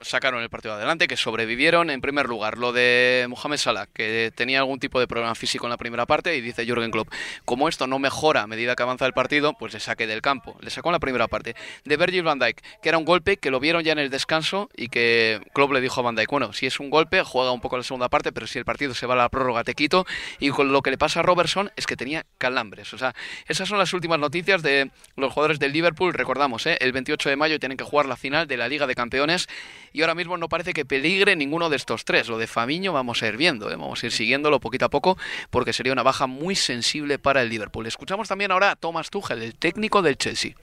sacaron 0.00 0.42
el 0.42 0.50
partido 0.50 0.74
adelante, 0.74 1.06
que 1.08 1.16
sobrevivieron. 1.16 1.90
En 1.90 2.00
primer 2.00 2.26
lugar, 2.26 2.58
lo 2.58 2.72
de 2.72 3.26
Mohamed 3.28 3.58
Salah, 3.58 3.86
que 3.86 4.32
tenía 4.34 4.60
algún 4.60 4.78
tipo 4.78 4.98
de 5.00 5.06
problema 5.06 5.34
físico 5.34 5.66
en 5.66 5.70
la 5.70 5.76
primera 5.76 6.06
parte, 6.06 6.36
y 6.36 6.40
dice 6.40 6.64
Jürgen 6.64 6.90
Klopp, 6.90 7.08
como 7.44 7.68
esto 7.68 7.86
no 7.86 7.98
mejora 7.98 8.42
a 8.42 8.46
medida 8.46 8.74
que 8.76 8.82
avanza 8.82 9.06
el 9.06 9.12
partido, 9.12 9.54
pues 9.58 9.72
le 9.72 9.80
saque 9.80 10.06
del 10.06 10.22
campo. 10.22 10.56
Le 10.60 10.70
sacó 10.70 10.88
en 10.88 10.94
la 10.94 11.00
primera 11.00 11.28
parte. 11.28 11.54
De 11.84 11.96
Virgil 11.96 12.22
van 12.22 12.38
Dijk, 12.38 12.60
que 12.82 12.88
era 12.88 12.98
un 12.98 13.04
golpe 13.04 13.36
que 13.36 13.50
lo 13.50 13.60
vieron 13.60 13.82
ya 13.82 13.92
en 13.92 13.98
el 13.98 14.10
descanso 14.10 14.70
y 14.76 14.88
que 14.88 15.40
Klopp 15.52 15.72
le 15.72 15.80
dijo 15.80 16.00
a 16.00 16.04
van 16.04 16.16
Dijk, 16.16 16.30
bueno, 16.30 16.52
si 16.52 16.66
es 16.66 16.80
un 16.80 16.90
golpe, 16.90 17.22
juega 17.22 17.52
un 17.52 17.60
poco 17.60 17.76
la 17.76 17.82
segunda 17.82 18.08
parte, 18.08 18.32
pero 18.32 18.46
si 18.46 18.58
el 18.58 18.64
partido 18.64 18.94
se 18.94 19.06
va 19.06 19.14
a 19.14 19.18
la 19.18 19.28
prórroga, 19.28 19.64
te 19.64 19.74
quito. 19.74 20.06
Y 20.38 20.50
con 20.50 20.72
lo 20.72 20.82
que 20.82 20.90
le 20.90 20.98
pasa 20.98 21.20
a 21.20 21.22
Robertson 21.22 21.70
es 21.76 21.86
que 21.86 21.96
tenía 21.96 22.24
calambres. 22.38 22.92
O 22.94 22.98
sea, 22.98 23.14
esas 23.46 23.68
son 23.68 23.78
las 23.78 23.92
últimas 23.92 24.18
noticias 24.18 24.62
de 24.62 24.90
los 25.16 25.32
jugadores 25.32 25.58
del 25.58 25.72
Liverpool. 25.72 26.14
Recordamos, 26.14 26.66
¿eh? 26.66 26.78
el 26.80 26.92
28 26.92 27.28
de 27.28 27.36
mayo 27.36 27.58
tienen 27.58 27.76
que 27.76 27.84
jugar 27.84 28.06
la 28.06 28.16
final 28.16 28.46
de 28.46 28.56
la 28.56 28.68
Liga 28.68 28.86
de 28.86 28.94
Campeones 28.94 29.48
y 29.92 30.02
ahora 30.02 30.14
mismo 30.14 30.36
no 30.36 30.48
parece 30.48 30.72
que 30.72 30.84
peligre 30.84 31.36
ninguno 31.36 31.70
de 31.70 31.76
estos 31.76 32.04
tres. 32.04 32.28
Lo 32.28 32.38
de 32.38 32.46
Famiño 32.46 32.92
vamos 32.92 33.22
a 33.22 33.28
ir 33.28 33.36
viendo, 33.36 33.70
¿eh? 33.70 33.76
vamos 33.76 34.02
a 34.02 34.06
ir 34.06 34.12
siguiéndolo 34.12 34.60
poquito 34.60 34.86
a 34.86 34.88
poco 34.90 35.16
porque 35.50 35.72
sería 35.72 35.92
una 35.92 36.02
baja 36.02 36.26
muy 36.26 36.54
sensible 36.54 37.18
para 37.18 37.42
el 37.42 37.48
Liverpool. 37.48 37.86
Escuchamos 37.86 38.28
también 38.28 38.52
ahora 38.52 38.72
a 38.72 38.76
Thomas 38.76 39.10
Tuchel, 39.10 39.42
el 39.42 39.54
técnico 39.54 40.02
del 40.02 40.16
Chelsea. 40.16 40.54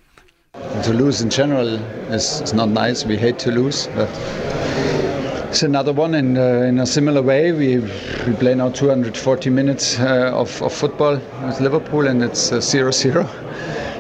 To 0.84 0.94
lose 0.94 1.22
in 1.22 1.30
general 1.30 1.80
is, 2.12 2.42
is 2.42 2.54
not 2.54 2.70
nice. 2.70 3.06
We 3.06 3.16
hate 3.16 3.38
to 3.40 3.52
lose, 3.52 3.88
but 3.96 4.10
it's 5.50 5.62
another 5.62 5.94
one 5.94 6.16
in, 6.16 6.36
uh, 6.36 6.66
in 6.68 6.80
a 6.80 6.86
similar 6.86 7.22
way. 7.22 7.52
We, 7.52 7.78
we 8.26 8.34
play 8.34 8.56
now 8.56 8.70
240 8.70 9.50
minutes 9.52 10.00
uh, 10.00 10.32
of, 10.34 10.62
of 10.64 10.74
football 10.74 11.22
with 11.46 11.60
Liverpool, 11.60 12.08
and 12.08 12.24
it's 12.24 12.50
0 12.60 12.88
uh, 12.88 12.92
0. 12.92 13.30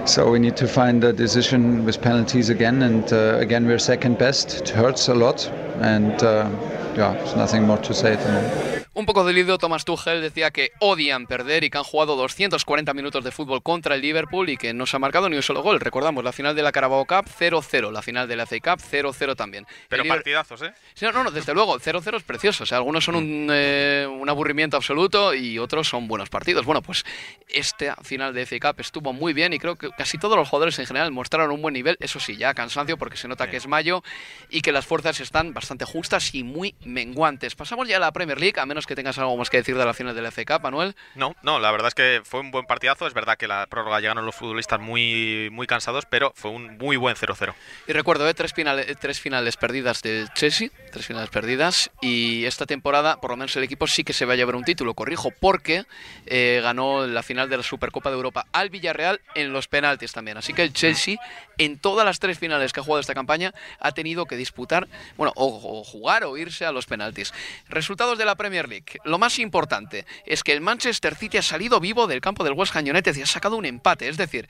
So 0.07 0.31
we 0.31 0.39
need 0.39 0.55
to 0.55 0.67
find 0.69 1.03
a 1.03 1.11
decision 1.11 1.83
with 1.83 2.01
penalties 2.01 2.47
again, 2.47 2.81
and 2.81 3.11
uh, 3.11 3.37
again 3.39 3.67
we're 3.67 3.77
second 3.77 4.17
best. 4.17 4.61
It 4.61 4.69
hurts 4.69 5.09
a 5.09 5.13
lot, 5.13 5.45
and 5.81 6.23
uh, 6.23 6.49
yeah, 6.95 7.13
there's 7.13 7.35
nothing 7.35 7.63
more 7.63 7.77
to 7.79 7.93
say 7.93 8.13
at 8.13 8.19
the 8.21 8.31
moment. 8.31 8.76
Un 8.98 9.06
poco 9.06 9.24
dolido, 9.24 9.60
Thomas 9.60 9.86
Tuchel 9.86 10.24
decía 10.24 10.50
que 10.50 10.72
odian 10.80 11.27
perder 11.27 11.63
y 11.63 11.70
que 11.70 11.77
han 11.77 11.84
jugado 11.84 12.16
240 12.16 12.96
minutos 12.96 13.24
de 13.24 13.30
fútbol 13.30 13.62
contra 13.62 13.94
el 13.94 14.01
Liverpool 14.01 14.50
y 14.50 14.58
que 14.58 14.74
no 14.74 14.88
se 14.88 14.96
ha 14.96 15.00
marcado 15.00 15.30
ni 15.30 15.36
un 15.36 15.44
solo 15.44 15.62
gol. 15.62 15.80
Recordamos, 15.80 16.24
la 16.24 16.32
final 16.32 16.56
de 16.56 16.63
la 16.63 16.72
Carabao 16.72 17.06
Cup 17.06 17.25
0-0, 17.25 17.92
la 17.92 18.01
final 18.01 18.27
de 18.27 18.36
la 18.36 18.48
FA 18.48 18.56
Cup 18.60 18.82
0-0 18.82 19.36
también. 19.36 19.68
Pero 19.88 20.04
partidazos, 20.04 20.63
¿eh? 20.63 20.74
no, 21.13 21.24
no, 21.24 21.30
desde 21.30 21.54
luego, 21.54 21.80
0-0 21.80 22.18
es 22.18 22.24
precioso. 22.24 22.63
O 22.63 22.66
sea, 22.66 22.80
algunos 22.80 23.06
son 23.06 23.18
un, 23.18 23.50
eh, 23.51 24.08
un, 24.10 24.27
aburrimiento 24.27 24.77
absoluto 24.77 25.36
y 25.36 25.60
otros 25.60 25.88
son 25.88 26.08
buenos 26.08 26.30
partidos. 26.30 26.66
Bueno, 26.66 26.82
pues 26.82 27.06
esta 27.50 27.98
final 27.98 28.34
de 28.34 28.48
FA 28.48 28.72
Cup 28.72 28.82
estuvo 28.82 29.13
muy 29.13 29.32
bien 29.32 29.54
y 29.54 29.60
creo 29.60 29.75
que 29.75 29.92
casi 29.92 30.18
todos 30.18 30.36
los 30.36 30.50
jugadores 30.50 30.80
en 30.80 30.88
general 30.88 31.12
mostraron 31.12 31.51
un 31.51 31.62
buen 31.62 31.75
nivel. 31.75 31.98
Eso 32.00 32.20
sí, 32.20 32.36
ya 32.36 32.56
cansancio 32.56 32.98
porque 32.98 33.16
se 33.16 33.27
nota 33.27 33.48
que 33.48 33.58
es 33.58 33.68
mayo 33.68 34.01
y 34.50 34.62
que 34.62 34.72
las 34.72 34.88
fuerzas 34.88 35.20
están 35.20 35.54
bastante 35.54 35.86
justas 35.86 36.34
y 36.34 36.44
muy 36.44 36.74
menguantes. 36.84 37.54
Pasamos 37.54 37.88
ya 37.88 37.98
a 37.98 38.00
la 38.00 38.12
Premier 38.12 38.39
League, 38.39 38.60
a 38.60 38.66
menos 38.66 38.87
que 38.88 38.96
tengas 38.96 39.17
algo 39.20 39.38
más 39.38 39.50
que 39.50 39.58
decir 39.58 39.77
de 39.77 39.86
las 39.86 39.96
finales 39.96 40.15
del 40.15 40.32
FK, 40.32 40.60
Manuel. 40.62 40.96
No, 41.15 41.36
no, 41.44 41.60
la 41.60 41.72
verdad 41.72 41.89
es 41.89 41.94
que 41.94 42.22
fue 42.24 42.39
un 42.39 42.51
buen 42.51 42.65
partidazo. 42.65 43.06
Es 43.06 43.13
verdad 43.13 43.38
que 43.38 43.48
la 43.48 43.67
prórroga 43.67 44.00
llegaron 44.00 44.25
los 44.25 44.36
futbolistas 44.36 44.79
muy, 44.79 45.50
muy 45.51 45.67
cansados, 45.67 46.06
pero 46.10 46.34
fue 46.36 46.51
un 46.51 46.77
muy 46.77 46.98
buen 46.98 47.15
0-0. 47.15 47.53
Y 47.88 47.94
recuerdo, 47.94 48.27
¿eh? 48.27 48.34
tres, 48.34 48.53
finales, 48.53 48.98
tres 49.00 49.20
finales 49.20 49.58
perdidas 49.58 50.01
del 50.01 50.29
Chelsea, 50.34 50.70
tres 50.91 51.06
finales 51.06 51.29
perdidas, 51.29 51.91
y 52.01 52.46
esta 52.46 52.65
temporada, 52.65 53.20
por 53.22 53.32
lo 53.32 53.38
menos 53.38 53.56
el 53.56 53.63
equipo 53.63 53.88
sí 53.88 54.03
que 54.03 54.13
se 54.13 54.25
va 54.25 54.34
a 54.34 54.36
llevar 54.36 54.56
un 54.56 54.63
título, 54.63 54.94
corrijo, 54.94 55.32
porque 55.32 55.86
eh, 56.25 56.60
ganó 56.63 57.06
la 57.06 57.24
final 57.24 57.50
de 57.50 57.58
la 57.58 57.63
Supercopa 57.63 58.10
de 58.10 58.15
Europa 58.15 58.48
al 58.51 58.70
Villarreal 58.70 59.22
en 59.36 59.53
los 59.53 59.67
penaltis 59.67 60.13
también. 60.13 60.38
Así 60.38 60.53
que 60.53 60.63
el 60.63 60.74
Chelsea, 60.74 61.17
en 61.58 61.77
todas 61.77 62.06
las 62.06 62.20
tres 62.20 62.39
finales 62.39 62.74
que 62.74 62.79
ha 62.79 62.84
jugado 62.84 63.01
esta 63.01 63.13
campaña, 63.13 63.53
ha 63.79 63.91
tenido 63.91 64.25
que 64.25 64.38
disputar, 64.38 64.88
bueno, 65.17 65.34
o, 65.36 65.79
o 65.79 65.84
jugar 65.84 66.24
o 66.24 66.38
irse 66.38 66.65
a 66.65 66.72
los 66.72 66.86
penaltis. 66.86 67.34
Resultados 67.70 68.17
de 68.17 68.25
la 68.25 68.36
Premier 68.36 68.67
League. 68.70 68.76
Lo 69.03 69.17
más 69.17 69.39
importante 69.39 70.05
es 70.25 70.43
que 70.43 70.53
el 70.53 70.62
Manchester 70.62 71.15
City 71.15 71.38
ha 71.38 71.41
salido 71.41 71.79
vivo 71.79 72.07
del 72.07 72.22
campo 72.22 72.43
del 72.43 72.53
West 72.53 72.75
Ham 72.75 72.88
y 72.88 73.22
ha 73.22 73.25
sacado 73.25 73.57
un 73.57 73.65
empate, 73.65 74.07
es 74.07 74.17
decir, 74.17 74.48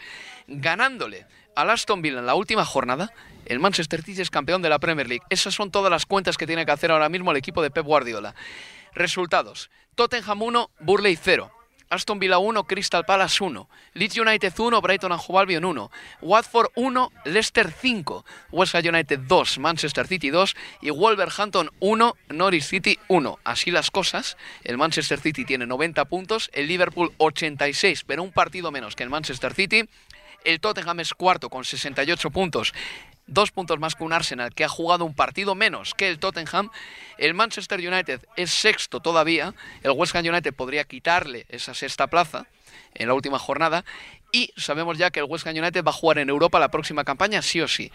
ganándole 0.47 1.25
al 1.55 1.69
Aston 1.69 2.01
Villa 2.01 2.19
en 2.19 2.25
la 2.25 2.35
última 2.35 2.65
jornada, 2.65 3.11
el 3.45 3.59
Manchester 3.59 4.03
City 4.03 4.21
es 4.21 4.29
campeón 4.29 4.61
de 4.61 4.69
la 4.69 4.79
Premier 4.79 5.07
League. 5.07 5.23
Esas 5.29 5.55
son 5.55 5.71
todas 5.71 5.89
las 5.89 6.05
cuentas 6.05 6.37
que 6.37 6.45
tiene 6.45 6.65
que 6.65 6.71
hacer 6.71 6.91
ahora 6.91 7.09
mismo 7.09 7.31
el 7.31 7.37
equipo 7.37 7.61
de 7.61 7.71
Pep 7.71 7.85
Guardiola. 7.85 8.35
Resultados: 8.93 9.69
Tottenham 9.95 10.41
1, 10.41 10.69
Burley 10.81 11.15
0. 11.15 11.56
Aston 11.89 12.19
Villa 12.19 12.37
1, 12.37 12.63
Crystal 12.65 13.05
Palace 13.05 13.43
1, 13.43 13.69
Leeds 13.93 14.17
United 14.17 14.53
1, 14.57 14.81
Brighton 14.81 15.11
and 15.11 15.21
Hove 15.25 15.39
Albion 15.39 15.65
1, 15.65 15.91
Watford 16.21 16.69
1, 16.75 17.11
Leicester 17.25 17.71
5, 17.71 18.25
West 18.51 18.75
Ham 18.75 18.83
United 18.85 19.19
2, 19.27 19.59
Manchester 19.59 20.07
City 20.07 20.29
2 20.29 20.55
y 20.81 20.89
Wolverhampton 20.89 21.69
1, 21.79 22.15
Norwich 22.29 22.63
City 22.63 22.99
1. 23.07 23.39
Así 23.43 23.71
las 23.71 23.91
cosas, 23.91 24.37
el 24.63 24.77
Manchester 24.77 25.19
City 25.19 25.45
tiene 25.45 25.65
90 25.65 26.05
puntos, 26.05 26.49
el 26.53 26.67
Liverpool 26.67 27.13
86, 27.17 28.03
pero 28.05 28.23
un 28.23 28.31
partido 28.31 28.71
menos 28.71 28.95
que 28.95 29.03
el 29.03 29.09
Manchester 29.09 29.53
City. 29.53 29.87
El 30.43 30.61
Tottenham 30.61 30.99
es 31.01 31.13
cuarto 31.13 31.49
con 31.49 31.65
68 31.65 32.29
puntos 32.29 32.73
dos 33.27 33.51
puntos 33.51 33.79
más 33.79 33.95
que 33.95 34.03
un 34.03 34.13
Arsenal 34.13 34.53
que 34.53 34.63
ha 34.63 34.69
jugado 34.69 35.05
un 35.05 35.13
partido 35.13 35.53
menos 35.53 35.93
que 35.93 36.09
el 36.09 36.19
Tottenham. 36.19 36.71
El 37.17 37.33
Manchester 37.33 37.79
United 37.79 38.21
es 38.35 38.51
sexto 38.51 38.99
todavía. 38.99 39.53
El 39.83 39.91
West 39.91 40.15
Ham 40.15 40.25
United 40.25 40.53
podría 40.53 40.85
quitarle 40.85 41.45
esa 41.49 41.73
sexta 41.73 42.07
plaza 42.07 42.47
en 42.95 43.07
la 43.07 43.13
última 43.13 43.37
jornada. 43.37 43.85
Y 44.31 44.51
sabemos 44.57 44.97
ya 44.97 45.09
que 45.09 45.19
el 45.19 45.25
West 45.25 45.47
Ham 45.47 45.55
United 45.55 45.83
va 45.83 45.91
a 45.91 45.93
jugar 45.93 46.17
en 46.17 46.29
Europa 46.29 46.59
la 46.59 46.69
próxima 46.69 47.05
campaña, 47.05 47.41
sí 47.41 47.61
o 47.61 47.67
sí. 47.67 47.91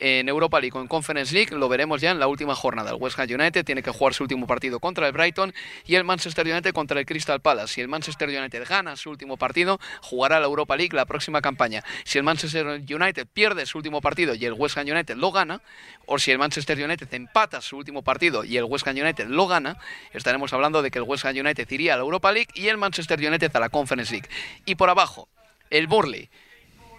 En 0.00 0.28
Europa 0.28 0.58
League 0.58 0.76
o 0.76 0.80
en 0.80 0.88
Conference 0.88 1.34
League 1.34 1.54
lo 1.54 1.68
veremos 1.68 2.00
ya 2.00 2.10
en 2.10 2.18
la 2.18 2.26
última 2.26 2.54
jornada. 2.54 2.90
El 2.90 2.96
West 2.96 3.18
Ham 3.18 3.28
United 3.28 3.64
tiene 3.64 3.82
que 3.82 3.90
jugar 3.90 4.14
su 4.14 4.22
último 4.22 4.46
partido 4.46 4.80
contra 4.80 5.06
el 5.06 5.12
Brighton 5.12 5.52
y 5.86 5.94
el 5.96 6.04
Manchester 6.04 6.46
United 6.46 6.72
contra 6.72 6.98
el 6.98 7.06
Crystal 7.06 7.40
Palace. 7.40 7.74
Si 7.74 7.80
el 7.82 7.88
Manchester 7.88 8.28
United 8.28 8.66
gana 8.66 8.96
su 8.96 9.10
último 9.10 9.36
partido, 9.36 9.78
jugará 10.00 10.40
la 10.40 10.46
Europa 10.46 10.74
League 10.76 10.96
la 10.96 11.04
próxima 11.04 11.42
campaña. 11.42 11.84
Si 12.04 12.16
el 12.16 12.24
Manchester 12.24 12.66
United 12.66 13.26
pierde 13.32 13.66
su 13.66 13.78
último 13.78 14.00
partido 14.00 14.34
y 14.34 14.44
el 14.46 14.54
West 14.54 14.78
Ham 14.78 14.86
United 14.88 15.16
lo 15.16 15.32
gana, 15.32 15.60
o 16.06 16.18
si 16.18 16.30
el 16.30 16.38
Manchester 16.38 16.82
United 16.82 17.12
empata 17.12 17.60
su 17.60 17.76
último 17.76 18.02
partido 18.02 18.42
y 18.44 18.56
el 18.56 18.64
West 18.64 18.86
Ham 18.88 18.96
United 18.96 19.26
lo 19.26 19.46
gana, 19.46 19.76
estaremos 20.12 20.52
hablando 20.54 20.80
de 20.80 20.90
que 20.90 20.98
el 20.98 21.04
West 21.04 21.26
Ham 21.26 21.36
United 21.36 21.70
iría 21.70 21.94
a 21.94 21.96
la 21.96 22.02
Europa 22.02 22.32
League 22.32 22.48
y 22.54 22.68
el 22.68 22.78
Manchester 22.78 23.18
United 23.18 23.54
a 23.54 23.60
la 23.60 23.68
Conference 23.68 24.10
League. 24.12 24.28
Y 24.64 24.76
por 24.76 24.88
abajo, 24.88 25.28
el 25.70 25.86
Burley 25.86 26.28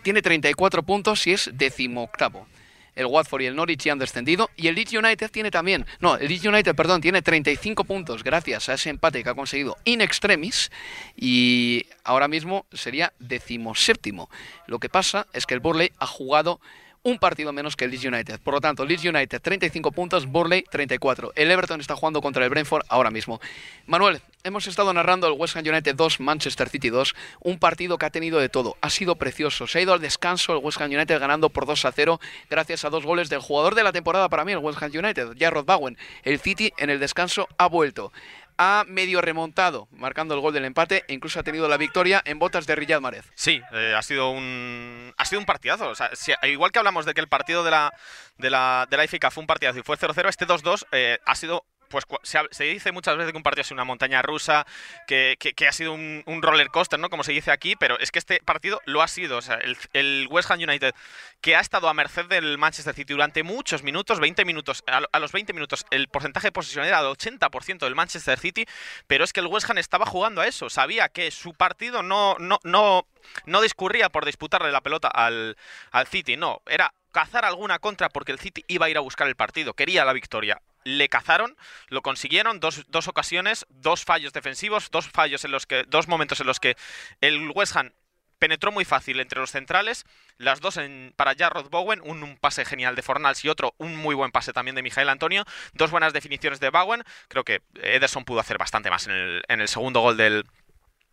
tiene 0.03 0.21
34 0.21 0.83
puntos 0.83 1.25
y 1.25 1.33
es 1.33 1.49
decimoctavo. 1.53 2.47
El 2.95 3.07
Watford 3.07 3.41
y 3.41 3.45
el 3.47 3.55
Norwich 3.55 3.83
ya 3.83 3.91
han 3.91 3.99
descendido. 3.99 4.49
Y 4.55 4.67
el 4.67 4.75
Leeds 4.75 4.93
United 4.93 5.29
tiene 5.29 5.51
también. 5.51 5.85
No, 5.99 6.15
el 6.15 6.29
Leeds 6.29 6.45
United, 6.45 6.75
perdón, 6.75 7.01
tiene 7.01 7.21
35 7.21 7.83
puntos 7.83 8.23
gracias 8.23 8.69
a 8.69 8.75
ese 8.75 8.89
empate 8.89 9.23
que 9.23 9.29
ha 9.29 9.33
conseguido 9.33 9.77
in 9.83 10.01
extremis. 10.01 10.71
Y 11.15 11.87
ahora 12.03 12.27
mismo 12.27 12.65
sería 12.71 13.13
decimoséptimo. 13.19 14.29
Lo 14.67 14.79
que 14.79 14.89
pasa 14.89 15.27
es 15.33 15.45
que 15.45 15.55
el 15.55 15.59
Burley 15.59 15.91
ha 15.99 16.07
jugado 16.07 16.61
un 17.05 17.19
partido 17.19 17.53
menos 17.53 17.75
que 17.75 17.87
Leeds 17.87 18.03
United. 18.03 18.39
Por 18.39 18.55
lo 18.55 18.61
tanto, 18.61 18.83
Leeds 18.83 19.05
United 19.05 19.39
35 19.39 19.91
puntos, 19.91 20.25
Burley 20.25 20.63
34. 20.63 21.33
El 21.35 21.51
Everton 21.51 21.79
está 21.79 21.95
jugando 21.95 22.19
contra 22.19 22.43
el 22.43 22.49
Brentford 22.49 22.83
ahora 22.89 23.11
mismo. 23.11 23.39
Manuel, 23.85 24.21
hemos 24.43 24.65
estado 24.65 24.91
narrando 24.91 25.27
el 25.27 25.33
West 25.33 25.55
Ham 25.55 25.63
United 25.67 25.95
2, 25.95 26.19
Manchester 26.19 26.67
City 26.67 26.89
2, 26.89 27.13
un 27.41 27.59
partido 27.59 27.99
que 27.99 28.07
ha 28.07 28.09
tenido 28.09 28.39
de 28.39 28.49
todo. 28.49 28.75
Ha 28.81 28.89
sido 28.89 29.17
precioso. 29.17 29.67
Se 29.67 29.77
ha 29.77 29.81
ido 29.83 29.93
al 29.93 30.01
descanso 30.01 30.53
el 30.53 30.63
West 30.63 30.81
Ham 30.81 30.89
United 30.89 31.19
ganando 31.19 31.49
por 31.49 31.67
2 31.67 31.85
a 31.85 31.91
0 31.91 32.19
gracias 32.49 32.85
a 32.85 32.89
dos 32.89 33.05
goles 33.05 33.29
del 33.29 33.39
jugador 33.39 33.75
de 33.75 33.83
la 33.83 33.91
temporada 33.91 34.27
para 34.27 34.43
mí, 34.43 34.53
el 34.53 34.57
West 34.57 34.81
Ham 34.81 34.91
United, 34.91 35.35
Jarrod 35.37 35.65
Bowen. 35.65 35.99
El 36.23 36.39
City 36.39 36.73
en 36.77 36.89
el 36.89 36.99
descanso 36.99 37.47
ha 37.59 37.67
vuelto 37.67 38.11
ha 38.57 38.83
medio 38.87 39.21
remontado, 39.21 39.87
marcando 39.91 40.33
el 40.33 40.41
gol 40.41 40.53
del 40.53 40.65
empate 40.65 41.03
e 41.07 41.13
incluso 41.13 41.39
ha 41.39 41.43
tenido 41.43 41.67
la 41.67 41.77
victoria 41.77 42.21
en 42.25 42.39
botas 42.39 42.65
de 42.65 42.75
Riyad 42.75 43.01
Mahrez. 43.01 43.25
Sí, 43.35 43.61
eh, 43.71 43.93
ha 43.95 44.01
sido 44.01 44.29
un 44.29 45.13
ha 45.17 45.25
sido 45.25 45.39
un 45.39 45.45
partidazo. 45.45 45.89
O 45.89 45.95
sea, 45.95 46.09
igual 46.43 46.71
que 46.71 46.79
hablamos 46.79 47.05
de 47.05 47.13
que 47.13 47.21
el 47.21 47.27
partido 47.27 47.63
de 47.63 47.71
la 47.71 47.93
de 48.37 48.49
la 48.49 48.87
de 48.89 48.97
la 48.97 49.05
IFICA 49.05 49.31
fue 49.31 49.41
un 49.41 49.47
partidazo 49.47 49.79
y 49.79 49.83
fue 49.83 49.97
0-0, 49.97 50.29
este 50.29 50.47
2-2 50.47 50.85
eh, 50.91 51.19
ha 51.25 51.35
sido 51.35 51.65
pues 52.03 52.05
se, 52.51 52.63
dice 52.65 52.91
muchas 52.91 53.15
veces 53.15 53.31
que 53.31 53.37
un 53.37 53.43
partido 53.43 53.61
ha 53.61 53.63
sido 53.65 53.75
una 53.75 53.85
montaña 53.85 54.21
rusa, 54.21 54.65
que, 55.07 55.37
ha 55.67 55.71
sido 55.71 55.93
un, 55.93 56.41
roller 56.41 56.69
coaster, 56.69 56.99
¿no? 56.99 57.09
Como 57.09 57.23
se 57.23 57.31
dice 57.31 57.51
aquí, 57.51 57.75
pero 57.75 57.97
es 57.99 58.11
que 58.11 58.19
este 58.19 58.39
partido 58.43 58.81
lo 58.85 59.01
ha 59.01 59.07
sido. 59.07 59.37
O 59.37 59.41
sea, 59.41 59.59
el, 59.93 60.27
West 60.29 60.51
Ham 60.51 60.59
United, 60.59 60.93
que 61.41 61.55
ha 61.55 61.59
estado 61.59 61.87
a 61.87 61.93
merced 61.93 62.25
del 62.25 62.57
Manchester 62.57 62.93
City 62.93 63.13
durante 63.13 63.43
muchos 63.43 63.83
minutos, 63.83 64.19
20 64.19 64.43
minutos, 64.45 64.83
a, 64.87 65.19
los 65.19 65.31
20 65.31 65.53
minutos, 65.53 65.85
el 65.91 66.07
porcentaje 66.07 66.47
de 66.47 66.51
posesión 66.51 66.85
era 66.85 67.01
del 67.01 67.11
80% 67.11 67.79
del 67.79 67.95
Manchester 67.95 68.39
City, 68.39 68.65
pero 69.07 69.23
es 69.23 69.33
que 69.33 69.39
el 69.39 69.47
West 69.47 69.69
Ham 69.69 69.77
estaba 69.77 70.05
jugando 70.05 70.41
a 70.41 70.47
eso. 70.47 70.69
Sabía 70.69 71.09
que 71.09 71.31
su 71.31 71.53
partido 71.53 72.03
no, 72.03 72.35
no, 72.39 72.59
no, 72.63 73.07
no 73.45 73.61
discurría 73.61 74.09
por 74.09 74.25
disputarle 74.25 74.71
la 74.71 74.81
pelota 74.81 75.07
al, 75.07 75.57
al 75.91 76.07
City, 76.07 76.35
no, 76.37 76.61
era 76.65 76.93
cazar 77.11 77.45
alguna 77.45 77.79
contra 77.79 78.09
porque 78.09 78.33
el 78.33 78.39
City 78.39 78.65
iba 78.67 78.87
a 78.87 78.89
ir 78.89 78.97
a 78.97 79.01
buscar 79.01 79.27
el 79.27 79.35
partido, 79.35 79.73
quería 79.73 80.03
la 80.03 80.11
victoria 80.11 80.61
le 80.85 81.09
cazaron, 81.09 81.57
lo 81.89 82.01
consiguieron, 82.01 82.61
dos, 82.61 82.85
dos, 82.87 83.09
ocasiones, 83.09 83.65
dos 83.69 84.05
fallos 84.05 84.31
defensivos, 84.31 84.89
dos 84.91 85.09
fallos 85.09 85.43
en 85.43 85.51
los 85.51 85.65
que, 85.65 85.83
dos 85.87 86.07
momentos 86.07 86.39
en 86.39 86.47
los 86.47 86.61
que 86.61 86.77
el 87.19 87.51
West 87.53 87.75
Ham 87.75 87.91
penetró 88.39 88.71
muy 88.71 88.85
fácil 88.85 89.19
entre 89.19 89.39
los 89.39 89.51
centrales, 89.51 90.05
las 90.37 90.61
dos 90.61 90.79
para 91.15 91.35
Jarrod 91.35 91.69
Bowen, 91.69 92.01
un, 92.01 92.37
pase 92.37 92.65
genial 92.65 92.95
de 92.95 93.01
Fornals 93.01 93.43
y 93.43 93.49
otro, 93.49 93.73
un 93.77 93.95
muy 93.95 94.13
buen 94.13 94.31
pase 94.31 94.53
también 94.53 94.75
de 94.75 94.83
Mijael 94.83 95.09
Antonio, 95.09 95.45
dos 95.73 95.89
buenas 95.89 96.13
definiciones 96.13 96.59
de 96.59 96.69
Bowen, 96.69 97.03
creo 97.27 97.43
que 97.43 97.61
Ederson 97.81 98.25
pudo 98.25 98.39
hacer 98.39 98.57
bastante 98.57 98.89
más 98.89 99.07
en 99.07 99.13
el, 99.13 99.43
en 99.47 99.61
el 99.61 99.67
segundo 99.67 100.01
gol 100.01 100.17
del, 100.17 100.45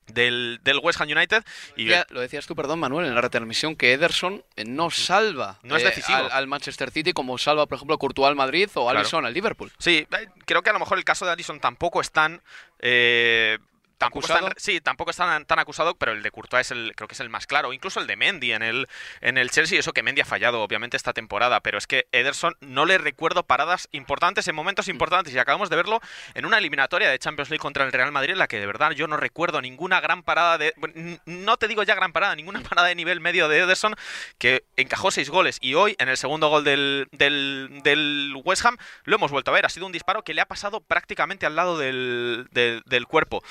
del, 0.09 0.61
del, 0.63 0.79
West 0.83 1.01
Ham 1.01 1.09
United. 1.09 1.45
Y 1.77 1.89
lo 2.11 2.21
decías 2.21 2.47
tú, 2.47 2.55
perdón, 2.55 2.81
Manuel, 2.81 3.07
en 3.07 3.15
la 3.15 3.21
retransmisión, 3.21 3.77
que 3.77 3.93
Ederson 3.93 4.45
eh, 4.57 4.65
no 4.65 4.91
salva 4.91 5.59
no 5.63 5.77
es 5.77 5.83
eh, 5.83 5.87
decisivo. 5.87 6.29
al, 6.31 6.47
Manchester 6.47 6.91
City 6.91 7.13
como 7.13 7.39
salva, 7.39 7.67
por 7.67 7.77
ejemplo, 7.77 7.99
Courtois 7.99 8.29
al 8.29 8.37
Madrid 8.37 8.69
o 8.75 8.89
Alisson 8.89 9.27
al 9.27 9.35
Liverpool. 9.35 9.73
Sí, 9.79 10.07
eh, 10.11 10.29
creo 10.45 10.63
que 10.63 10.71
a 10.71 10.73
lo 10.73 10.79
mejor 10.79 10.99
el 10.99 11.05
caso 11.05 11.25
de 11.25 11.33
Alisson 11.33 11.61
tampoco 11.61 12.01
es 12.01 12.11
tan 12.11 12.43
tampoco 14.03 14.51
sí, 14.57 14.81
tampoco 14.81 15.11
está 15.11 15.41
tan, 15.45 15.59
acusado, 15.59 15.95
pero 15.95 16.13
el 16.13 16.23
de 16.23 16.31
Courtois 16.31 16.67
es 16.67 16.71
el, 16.73 16.93
creo 16.95 17.09
que 17.09 17.15
es 17.15 17.21
el 17.21 17.29
más 17.29 17.47
claro. 17.47 17.73
Incluso 17.73 18.01
el 18.01 18.07
de 18.07 18.17
Mendy 18.17 18.53
en 18.53 18.63
el, 18.63 18.89
en 19.21 19.39
el 19.39 19.51
Chelsea, 19.51 19.79
eso 19.79 19.93
que 19.93 20.03
Mendy 20.03 20.23
ha 20.23 20.25
fallado, 20.25 20.63
obviamente, 20.63 20.97
esta 20.97 21.13
temporada. 21.13 21.61
Pero 21.61 21.79
es 21.79 21.87
que 21.87 22.07
Ederson 22.13 22.57
no 22.61 22.85
le 22.85 22.99
recuerdo 22.99 23.45
paradas 23.45 23.89
importantes 23.93 24.49
en 24.49 24.55
momentos 24.55 24.89
importantes. 24.89 25.35
Y 25.35 25.39
acabamos 25.39 25.71
de 25.71 25.77
verlo 25.77 26.01
en 26.35 26.47
una 26.47 26.59
eliminatoria 26.59 27.11
de 27.11 27.19
Champions 27.19 27.51
League 27.51 27.61
contra 27.61 27.85
el 27.85 27.93
Real 27.93 28.13
Madrid, 28.13 28.33
en 28.33 28.39
la 28.39 28.49
que 28.49 28.61
de 28.61 28.67
verdad 28.67 28.93
yo 28.93 29.07
no 29.07 29.17
recuerdo 29.17 29.61
ninguna 29.61 30.01
gran 30.01 30.23
parada 30.23 30.59
de. 30.59 30.75
No 31.27 31.57
te 31.57 31.69
digo 31.69 31.83
ya 31.83 31.95
gran 31.95 32.13
parada, 32.13 32.35
ninguna 32.35 32.61
parada 32.69 32.89
de 32.89 32.95
nivel 32.95 33.21
medio 33.21 33.49
de 33.49 33.59
Ederson, 33.59 33.95
que 34.39 34.65
encajó 34.77 35.11
seis 35.11 35.31
goles. 35.31 35.59
Y 35.61 35.75
hoy, 35.75 35.95
en 35.99 36.09
el 36.09 36.17
segundo 36.17 36.49
gol 36.49 36.65
del, 36.65 37.09
del, 37.13 37.81
del 37.83 38.35
West 38.45 38.65
Ham, 38.65 38.77
lo 39.05 39.17
hemos 39.17 39.31
vuelto 39.31 39.51
a 39.51 39.55
ver. 39.55 39.67
Ha 39.67 39.71
sido 39.71 39.87
un 39.87 39.93
disparo 39.93 40.23
que 40.23 40.35
le 40.35 40.41
ha 40.41 40.47
pasado 40.47 40.81
prácticamente 40.81 41.47
al 41.47 41.57
lado 41.57 41.79
del, 41.79 42.49
del 42.53 43.07
cuerpo. 43.07 43.43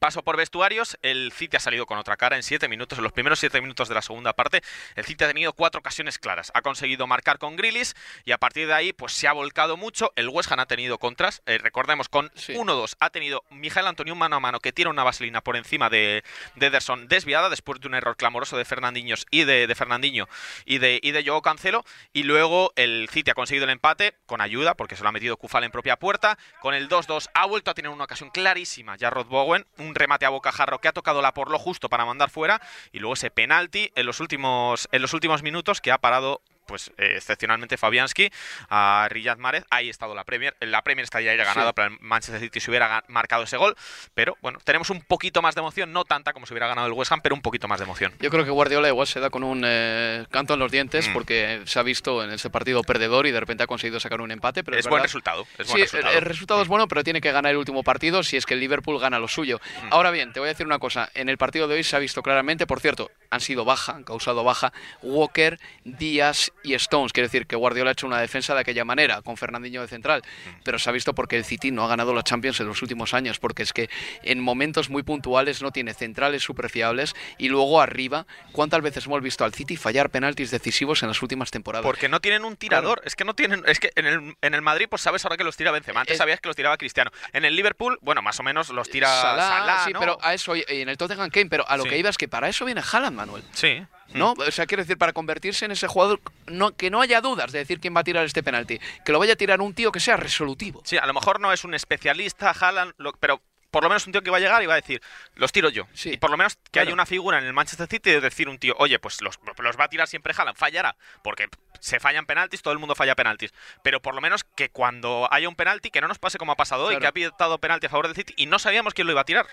Paso 0.00 0.22
por 0.22 0.38
vestuarios, 0.38 0.96
el 1.02 1.30
City 1.30 1.58
ha 1.58 1.60
salido 1.60 1.84
con 1.84 1.98
otra 1.98 2.16
cara 2.16 2.34
en 2.34 2.42
7 2.42 2.68
minutos, 2.68 2.96
en 2.96 3.04
los 3.04 3.12
primeros 3.12 3.38
7 3.38 3.60
minutos 3.60 3.86
de 3.86 3.94
la 3.94 4.00
segunda 4.00 4.32
parte. 4.32 4.62
El 4.94 5.04
City 5.04 5.24
ha 5.24 5.28
tenido 5.28 5.52
cuatro 5.52 5.80
ocasiones 5.80 6.18
claras. 6.18 6.50
Ha 6.54 6.62
conseguido 6.62 7.06
marcar 7.06 7.38
con 7.38 7.54
Grillis 7.54 7.94
y 8.24 8.32
a 8.32 8.38
partir 8.38 8.66
de 8.66 8.72
ahí 8.72 8.94
pues 8.94 9.12
se 9.12 9.28
ha 9.28 9.34
volcado 9.34 9.76
mucho. 9.76 10.10
El 10.16 10.30
West 10.30 10.50
Ham 10.52 10.60
ha 10.60 10.64
tenido 10.64 10.96
contras. 10.96 11.42
Eh, 11.44 11.58
recordemos, 11.58 12.08
con 12.08 12.30
1-2 12.30 12.96
ha 12.98 13.10
tenido 13.10 13.44
Miguel 13.50 13.86
Antonio 13.86 14.14
mano 14.14 14.36
a 14.36 14.40
mano 14.40 14.60
que 14.60 14.72
tira 14.72 14.88
una 14.88 15.04
vaselina 15.04 15.42
por 15.42 15.58
encima 15.58 15.90
de, 15.90 16.24
de 16.54 16.66
Ederson 16.66 17.06
desviada 17.06 17.50
después 17.50 17.78
de 17.78 17.88
un 17.88 17.94
error 17.94 18.16
clamoroso 18.16 18.56
de 18.56 18.64
Fernandinhos 18.64 19.26
y 19.30 19.44
de, 19.44 19.66
de 19.66 19.74
Fernandinho 19.74 20.30
y 20.64 20.78
de, 20.78 20.98
y 21.02 21.10
de 21.10 21.22
Joao 21.26 21.42
Cancelo. 21.42 21.84
Y 22.14 22.22
luego 22.22 22.72
el 22.76 23.10
City 23.10 23.32
ha 23.32 23.34
conseguido 23.34 23.64
el 23.64 23.70
empate 23.70 24.14
con 24.24 24.40
ayuda 24.40 24.76
porque 24.76 24.96
se 24.96 25.02
lo 25.02 25.10
ha 25.10 25.12
metido 25.12 25.36
Kufal 25.36 25.64
en 25.64 25.70
propia 25.70 25.98
puerta. 25.98 26.38
Con 26.62 26.72
el 26.72 26.88
2-2 26.88 27.28
ha 27.34 27.44
vuelto 27.44 27.70
a 27.70 27.74
tener 27.74 27.90
una 27.90 28.04
ocasión 28.04 28.30
clarísima 28.30 28.96
ya 28.96 29.10
Rod 29.10 29.26
Bowen, 29.26 29.66
un 29.76 29.89
remate 29.94 30.26
a 30.26 30.30
bocajarro 30.30 30.80
que 30.80 30.88
ha 30.88 30.92
tocado 30.92 31.22
la 31.22 31.34
por 31.34 31.50
lo 31.50 31.58
justo 31.58 31.88
para 31.88 32.04
mandar 32.04 32.30
fuera 32.30 32.60
y 32.92 32.98
luego 32.98 33.14
ese 33.14 33.30
penalti 33.30 33.90
en 33.94 34.06
los 34.06 34.20
últimos 34.20 34.88
en 34.92 35.02
los 35.02 35.14
últimos 35.14 35.42
minutos 35.42 35.80
que 35.80 35.92
ha 35.92 35.98
parado 35.98 36.42
pues 36.70 36.92
eh, 36.98 37.14
excepcionalmente 37.16 37.76
Fabianski 37.76 38.30
a 38.68 39.08
Riyad 39.10 39.38
Mahrez. 39.38 39.64
Ahí 39.70 39.88
ha 39.88 39.90
estado 39.90 40.14
la 40.14 40.22
Premier. 40.24 40.54
La 40.60 40.82
Premier 40.82 41.02
estaría 41.02 41.34
ya 41.34 41.44
ganada 41.44 41.72
para 41.72 41.88
el 41.88 41.98
Manchester 42.00 42.40
City 42.40 42.60
si 42.60 42.70
hubiera 42.70 43.02
marcado 43.08 43.42
ese 43.42 43.56
gol. 43.56 43.76
Pero 44.14 44.36
bueno, 44.40 44.60
tenemos 44.62 44.88
un 44.90 45.02
poquito 45.02 45.42
más 45.42 45.56
de 45.56 45.60
emoción, 45.60 45.92
no 45.92 46.04
tanta 46.04 46.32
como 46.32 46.46
si 46.46 46.54
hubiera 46.54 46.68
ganado 46.68 46.86
el 46.86 46.92
West 46.92 47.10
Ham, 47.10 47.20
pero 47.22 47.34
un 47.34 47.42
poquito 47.42 47.66
más 47.66 47.80
de 47.80 47.84
emoción. 47.84 48.12
Yo 48.20 48.30
creo 48.30 48.44
que 48.44 48.50
Guardiola 48.50 48.86
igual 48.86 49.08
se 49.08 49.18
da 49.18 49.30
con 49.30 49.42
un 49.42 49.62
eh, 49.66 50.24
canto 50.30 50.54
en 50.54 50.60
los 50.60 50.70
dientes 50.70 51.08
mm. 51.08 51.12
porque 51.12 51.62
se 51.64 51.78
ha 51.80 51.82
visto 51.82 52.22
en 52.22 52.30
ese 52.30 52.50
partido 52.50 52.82
perdedor 52.84 53.26
y 53.26 53.32
de 53.32 53.40
repente 53.40 53.64
ha 53.64 53.66
conseguido 53.66 53.98
sacar 53.98 54.20
un 54.20 54.30
empate. 54.30 54.62
Pero 54.62 54.78
es, 54.78 54.86
buen 54.86 55.02
resultado. 55.02 55.46
sí, 55.64 55.84
el 56.14 56.22
resultado 56.22 56.62
es 56.62 56.68
bueno, 56.68 56.86
pero 56.86 57.02
tiene 57.02 57.20
que 57.20 57.32
ganar 57.32 57.50
el 57.50 57.58
último 57.58 57.82
partido 57.82 58.22
si 58.22 58.36
es 58.36 58.46
que 58.46 58.54
el 58.54 58.60
Liverpool 58.60 59.00
gana 59.00 59.18
lo 59.18 59.26
suyo. 59.26 59.60
Mm. 59.82 59.92
Ahora 59.92 60.12
bien, 60.12 60.32
te 60.32 60.38
voy 60.38 60.48
a 60.48 60.52
decir 60.52 60.66
una 60.66 60.78
cosa. 60.78 61.10
En 61.14 61.28
el 61.28 61.36
partido 61.36 61.66
de 61.66 61.74
hoy 61.74 61.82
se 61.82 61.96
ha 61.96 61.98
visto 61.98 62.22
claramente, 62.22 62.68
por 62.68 62.78
cierto, 62.78 63.10
han 63.30 63.40
sido 63.40 63.64
baja, 63.64 63.92
han 63.92 64.04
causado 64.04 64.44
baja 64.44 64.72
Walker, 65.02 65.58
Díaz 65.84 66.52
y 66.62 66.74
Stones. 66.74 67.12
Quiere 67.12 67.28
decir 67.28 67.46
que 67.46 67.56
Guardiola 67.56 67.90
ha 67.90 67.92
hecho 67.92 68.06
una 68.06 68.20
defensa 68.20 68.54
de 68.54 68.60
aquella 68.60 68.84
manera, 68.84 69.22
con 69.22 69.36
Fernandinho 69.36 69.80
de 69.82 69.88
central, 69.88 70.22
pero 70.64 70.78
se 70.78 70.90
ha 70.90 70.92
visto 70.92 71.14
porque 71.14 71.36
el 71.36 71.44
City 71.44 71.70
no 71.70 71.84
ha 71.84 71.88
ganado 71.88 72.12
la 72.12 72.22
Champions 72.22 72.60
en 72.60 72.66
los 72.66 72.82
últimos 72.82 73.14
años, 73.14 73.38
porque 73.38 73.62
es 73.62 73.72
que 73.72 73.88
en 74.22 74.40
momentos 74.40 74.90
muy 74.90 75.02
puntuales 75.02 75.62
no 75.62 75.70
tiene 75.70 75.94
centrales 75.94 76.42
súper 76.42 76.70
fiables 76.70 77.14
y 77.38 77.48
luego 77.48 77.80
arriba, 77.80 78.26
¿cuántas 78.52 78.82
veces 78.82 79.06
hemos 79.06 79.22
visto 79.22 79.44
al 79.44 79.54
City 79.54 79.76
fallar 79.76 80.10
penaltis 80.10 80.50
decisivos 80.50 81.02
en 81.02 81.08
las 81.08 81.22
últimas 81.22 81.50
temporadas? 81.50 81.84
Porque 81.84 82.08
no 82.08 82.20
tienen 82.20 82.44
un 82.44 82.56
tirador, 82.56 83.00
es 83.04 83.14
que 83.14 83.24
no 83.24 83.34
tienen, 83.34 83.62
es 83.66 83.78
que 83.78 83.92
en 83.94 84.06
el, 84.06 84.36
en 84.40 84.54
el 84.54 84.62
Madrid 84.62 84.86
pues 84.90 85.02
sabes 85.02 85.24
ahora 85.24 85.36
que 85.36 85.44
los 85.44 85.56
tira 85.56 85.70
Benzema, 85.70 86.00
antes 86.00 86.18
sabías 86.18 86.40
que 86.40 86.48
los 86.48 86.56
tiraba 86.56 86.76
Cristiano. 86.76 87.10
En 87.32 87.44
el 87.44 87.54
Liverpool, 87.54 87.98
bueno, 88.02 88.22
más 88.22 88.40
o 88.40 88.42
menos 88.42 88.70
los 88.70 88.88
tira 88.88 89.08
Salah, 89.08 89.84
sí, 89.84 89.92
pero 89.98 90.18
a 90.20 90.34
eso 90.34 90.56
y 90.56 90.64
en 90.66 90.88
el 90.88 90.96
Tottenham 90.96 91.30
Kane, 91.30 91.48
pero 91.48 91.68
a 91.68 91.76
lo 91.76 91.84
que 91.84 91.96
iba 91.96 92.10
es 92.10 92.18
que 92.18 92.28
para 92.28 92.48
eso 92.48 92.64
viene 92.64 92.80
Haaland, 92.80 93.19
Manuel. 93.20 93.44
Sí. 93.52 93.82
¿no? 94.14 94.32
O 94.32 94.50
sea, 94.50 94.66
quiero 94.66 94.82
decir, 94.82 94.98
para 94.98 95.12
convertirse 95.12 95.64
en 95.64 95.72
ese 95.72 95.86
jugador, 95.86 96.20
no, 96.46 96.76
que 96.76 96.90
no 96.90 97.00
haya 97.00 97.20
dudas 97.20 97.52
de 97.52 97.60
decir 97.60 97.80
quién 97.80 97.94
va 97.94 98.00
a 98.00 98.04
tirar 98.04 98.24
este 98.24 98.42
penalti, 98.42 98.80
que 99.04 99.12
lo 99.12 99.18
vaya 99.18 99.34
a 99.34 99.36
tirar 99.36 99.60
un 99.60 99.74
tío 99.74 99.92
que 99.92 100.00
sea 100.00 100.16
resolutivo. 100.16 100.82
Sí, 100.84 100.96
a 100.96 101.06
lo 101.06 101.14
mejor 101.14 101.40
no 101.40 101.52
es 101.52 101.64
un 101.64 101.74
especialista, 101.74 102.50
Haaland, 102.50 102.94
pero 103.20 103.40
por 103.70 103.84
lo 103.84 103.88
menos 103.88 104.06
un 104.06 104.12
tío 104.12 104.22
que 104.22 104.30
va 104.30 104.38
a 104.38 104.40
llegar 104.40 104.62
y 104.62 104.66
va 104.66 104.74
a 104.74 104.80
decir, 104.80 105.00
los 105.36 105.52
tiro 105.52 105.68
yo. 105.68 105.86
Sí, 105.94 106.10
y 106.14 106.16
por 106.16 106.30
lo 106.30 106.36
menos 106.36 106.58
que 106.72 106.80
haya 106.80 106.92
una 106.92 107.06
figura 107.06 107.38
en 107.38 107.44
el 107.44 107.52
Manchester 107.52 107.86
City 107.86 108.10
de 108.10 108.20
decir 108.20 108.48
un 108.48 108.58
tío, 108.58 108.74
oye, 108.78 108.98
pues 108.98 109.22
los, 109.22 109.38
los 109.58 109.76
va 109.78 109.84
a 109.84 109.88
tirar 109.88 110.08
siempre 110.08 110.34
Haaland, 110.36 110.56
fallará, 110.56 110.96
porque 111.22 111.48
se 111.78 112.00
fallan 112.00 112.26
penaltis, 112.26 112.62
todo 112.62 112.72
el 112.72 112.80
mundo 112.80 112.94
falla 112.94 113.14
penaltis. 113.14 113.52
Pero 113.82 114.02
por 114.02 114.14
lo 114.14 114.20
menos 114.20 114.44
que 114.44 114.70
cuando 114.70 115.28
haya 115.30 115.48
un 115.48 115.54
penalti, 115.54 115.90
que 115.90 116.00
no 116.00 116.08
nos 116.08 116.18
pase 116.18 116.38
como 116.38 116.52
ha 116.52 116.56
pasado 116.56 116.86
hoy, 116.86 116.98
que 116.98 117.06
ha 117.06 117.12
pitado 117.12 117.58
penalti 117.58 117.86
a 117.86 117.90
favor 117.90 118.08
del 118.08 118.16
City 118.16 118.34
y 118.36 118.46
no 118.46 118.58
sabíamos 118.58 118.92
quién 118.92 119.06
lo 119.06 119.12
iba 119.12 119.20
a 119.20 119.24
tirar. 119.24 119.46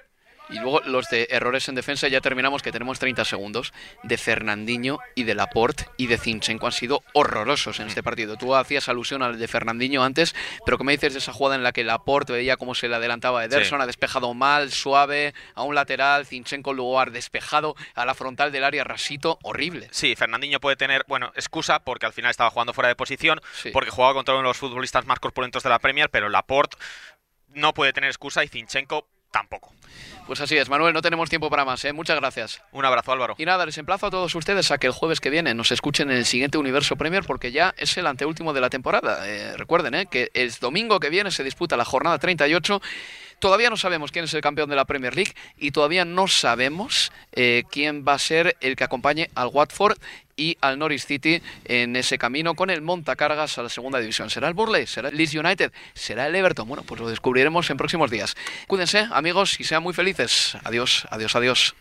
Y 0.49 0.60
luego 0.60 0.81
los 0.81 1.10
de 1.10 1.27
errores 1.29 1.67
en 1.67 1.75
defensa, 1.75 2.07
ya 2.07 2.21
terminamos 2.21 2.62
que 2.62 2.71
tenemos 2.71 2.99
30 2.99 3.25
segundos, 3.25 3.73
de 4.03 4.17
Fernandinho 4.17 4.99
y 5.15 5.23
de 5.23 5.36
Laporte 5.36 5.86
y 5.97 6.07
de 6.07 6.17
Zinchenko 6.17 6.67
han 6.67 6.71
sido 6.71 7.03
horrorosos 7.13 7.79
en 7.79 7.88
este 7.88 8.03
partido. 8.03 8.38
Tú 8.38 8.55
hacías 8.55 8.88
alusión 8.89 9.21
al 9.23 9.38
de 9.38 9.47
Fernandinho 9.47 10.03
antes, 10.03 10.36
pero 10.65 10.77
¿qué 10.77 10.83
me 10.83 10.93
dices 10.93 11.13
de 11.13 11.19
esa 11.19 11.33
jugada 11.33 11.55
en 11.55 11.63
la 11.63 11.71
que 11.71 11.83
Laporte 11.83 12.33
veía 12.33 12.57
cómo 12.57 12.75
se 12.75 12.88
le 12.88 12.95
adelantaba 12.95 13.41
a 13.41 13.45
Ederson, 13.45 13.81
ha 13.81 13.86
despejado 13.86 14.33
mal, 14.33 14.71
suave, 14.71 15.33
a 15.55 15.63
un 15.63 15.75
lateral, 15.75 16.25
Zinchenko 16.25 16.73
luego 16.73 16.99
ha 16.99 17.05
despejado 17.05 17.75
a 17.95 18.05
la 18.05 18.13
frontal 18.13 18.51
del 18.51 18.63
área 18.63 18.83
rasito, 18.83 19.39
horrible. 19.43 19.88
Sí, 19.91 20.15
Fernandinho 20.15 20.60
puede 20.60 20.75
tener, 20.75 21.03
bueno, 21.07 21.31
excusa 21.36 21.79
porque 21.79 22.05
al 22.05 22.13
final 22.13 22.31
estaba 22.31 22.49
jugando 22.49 22.73
fuera 22.73 22.88
de 22.88 22.95
posición, 22.95 23.41
porque 23.73 23.91
jugaba 23.91 24.13
contra 24.13 24.36
uno 24.36 24.43
de 24.43 24.49
los 24.49 24.57
futbolistas 24.57 25.05
más 25.05 25.19
corpulentos 25.19 25.63
de 25.63 25.69
la 25.69 25.79
Premier, 25.79 26.10
pero 26.10 26.29
Laporte 26.29 26.77
no 27.49 27.73
puede 27.73 27.93
tener 27.93 28.10
excusa 28.10 28.43
y 28.43 28.47
Zinchenko 28.47 29.07
tampoco. 29.38 29.71
Pues 30.26 30.41
así 30.41 30.58
es, 30.58 30.67
Manuel, 30.67 30.93
no 30.93 31.02
tenemos 31.02 31.30
tiempo 31.30 31.50
para 31.50 31.63
más, 31.63 31.86
¿eh? 31.86 31.93
Muchas 31.93 32.19
gracias. 32.19 32.62
Un 32.73 32.84
abrazo, 32.84 33.13
Álvaro. 33.13 33.36
Y 33.38 33.45
nada, 33.45 33.65
les 33.65 33.78
emplazo 33.78 34.08
a 34.08 34.10
todos 34.10 34.36
ustedes 34.36 34.71
a 34.71 34.78
que 34.78 34.88
el 34.88 34.93
jueves 34.93 35.21
que 35.21 35.30
viene 35.30 35.54
nos 35.54 35.71
escuchen 35.71 36.12
en 36.12 36.17
el 36.17 36.26
siguiente 36.26 36.58
Universo 36.58 36.97
Premier 36.97 37.23
porque 37.23 37.54
ya 37.54 37.73
es 37.78 37.97
el 37.97 38.08
anteúltimo 38.08 38.52
de 38.52 38.60
la 38.60 38.69
temporada. 38.69 39.26
Eh, 39.26 39.56
recuerden, 39.56 39.93
¿eh? 39.93 40.08
Que 40.08 40.30
el 40.34 40.52
domingo 40.60 41.00
que 41.00 41.10
viene 41.10 41.32
se 41.32 41.45
disputa 41.45 41.78
la 41.78 41.86
jornada 41.86 42.17
38 42.19 42.82
Todavía 43.39 43.69
no 43.69 43.78
sabemos 43.78 44.12
quién 44.12 44.26
es 44.26 44.34
el 44.34 44.41
campeón 44.41 44.69
de 44.69 44.76
la 44.76 44.86
Premier 44.86 45.15
League 45.15 45.34
y 45.58 45.71
todavía 45.71 46.06
no 46.06 46.28
sabemos 46.28 47.12
eh, 47.34 47.63
quién 47.69 48.04
va 48.08 48.13
a 48.13 48.19
ser 48.19 48.58
el 48.62 48.76
que 48.76 48.84
acompañe 48.84 49.30
al 49.36 49.47
Watford 49.47 49.97
y 50.36 50.58
al 50.62 50.80
Norwich 50.80 51.06
City 51.06 51.41
en 51.65 51.95
ese 51.95 52.17
camino 52.17 52.56
con 52.56 52.69
el 52.69 52.82
montacargas 52.82 53.58
a 53.58 53.63
la 53.63 53.69
segunda 53.69 54.00
división. 54.00 54.30
¿Será 54.30 54.47
el 54.47 54.54
Burley? 54.54 54.88
¿Será 54.88 55.10
el 55.10 55.17
Leeds 55.17 55.36
United? 55.36 55.71
¿Será 55.93 56.28
el 56.28 56.36
Everton? 56.36 56.67
Bueno, 56.67 56.84
pues 56.84 57.02
lo 57.02 57.10
descubriremos 57.10 57.69
en 57.69 57.78
próximos 57.78 58.10
días. 58.10 58.36
Cuídense, 58.67 59.08
amigos, 59.12 59.60
y 59.60 59.63
sean 59.63 59.84
muy 59.84 59.93
felices. 59.93 60.58
Adiós, 60.63 61.08
adiós, 61.10 61.36
adiós. 61.36 61.76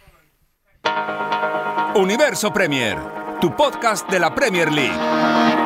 Universo 1.94 2.52
Premier, 2.52 2.98
tu 3.40 3.54
podcast 3.56 4.08
de 4.10 4.20
la 4.20 4.34
Premier 4.34 4.72
League. 4.72 5.65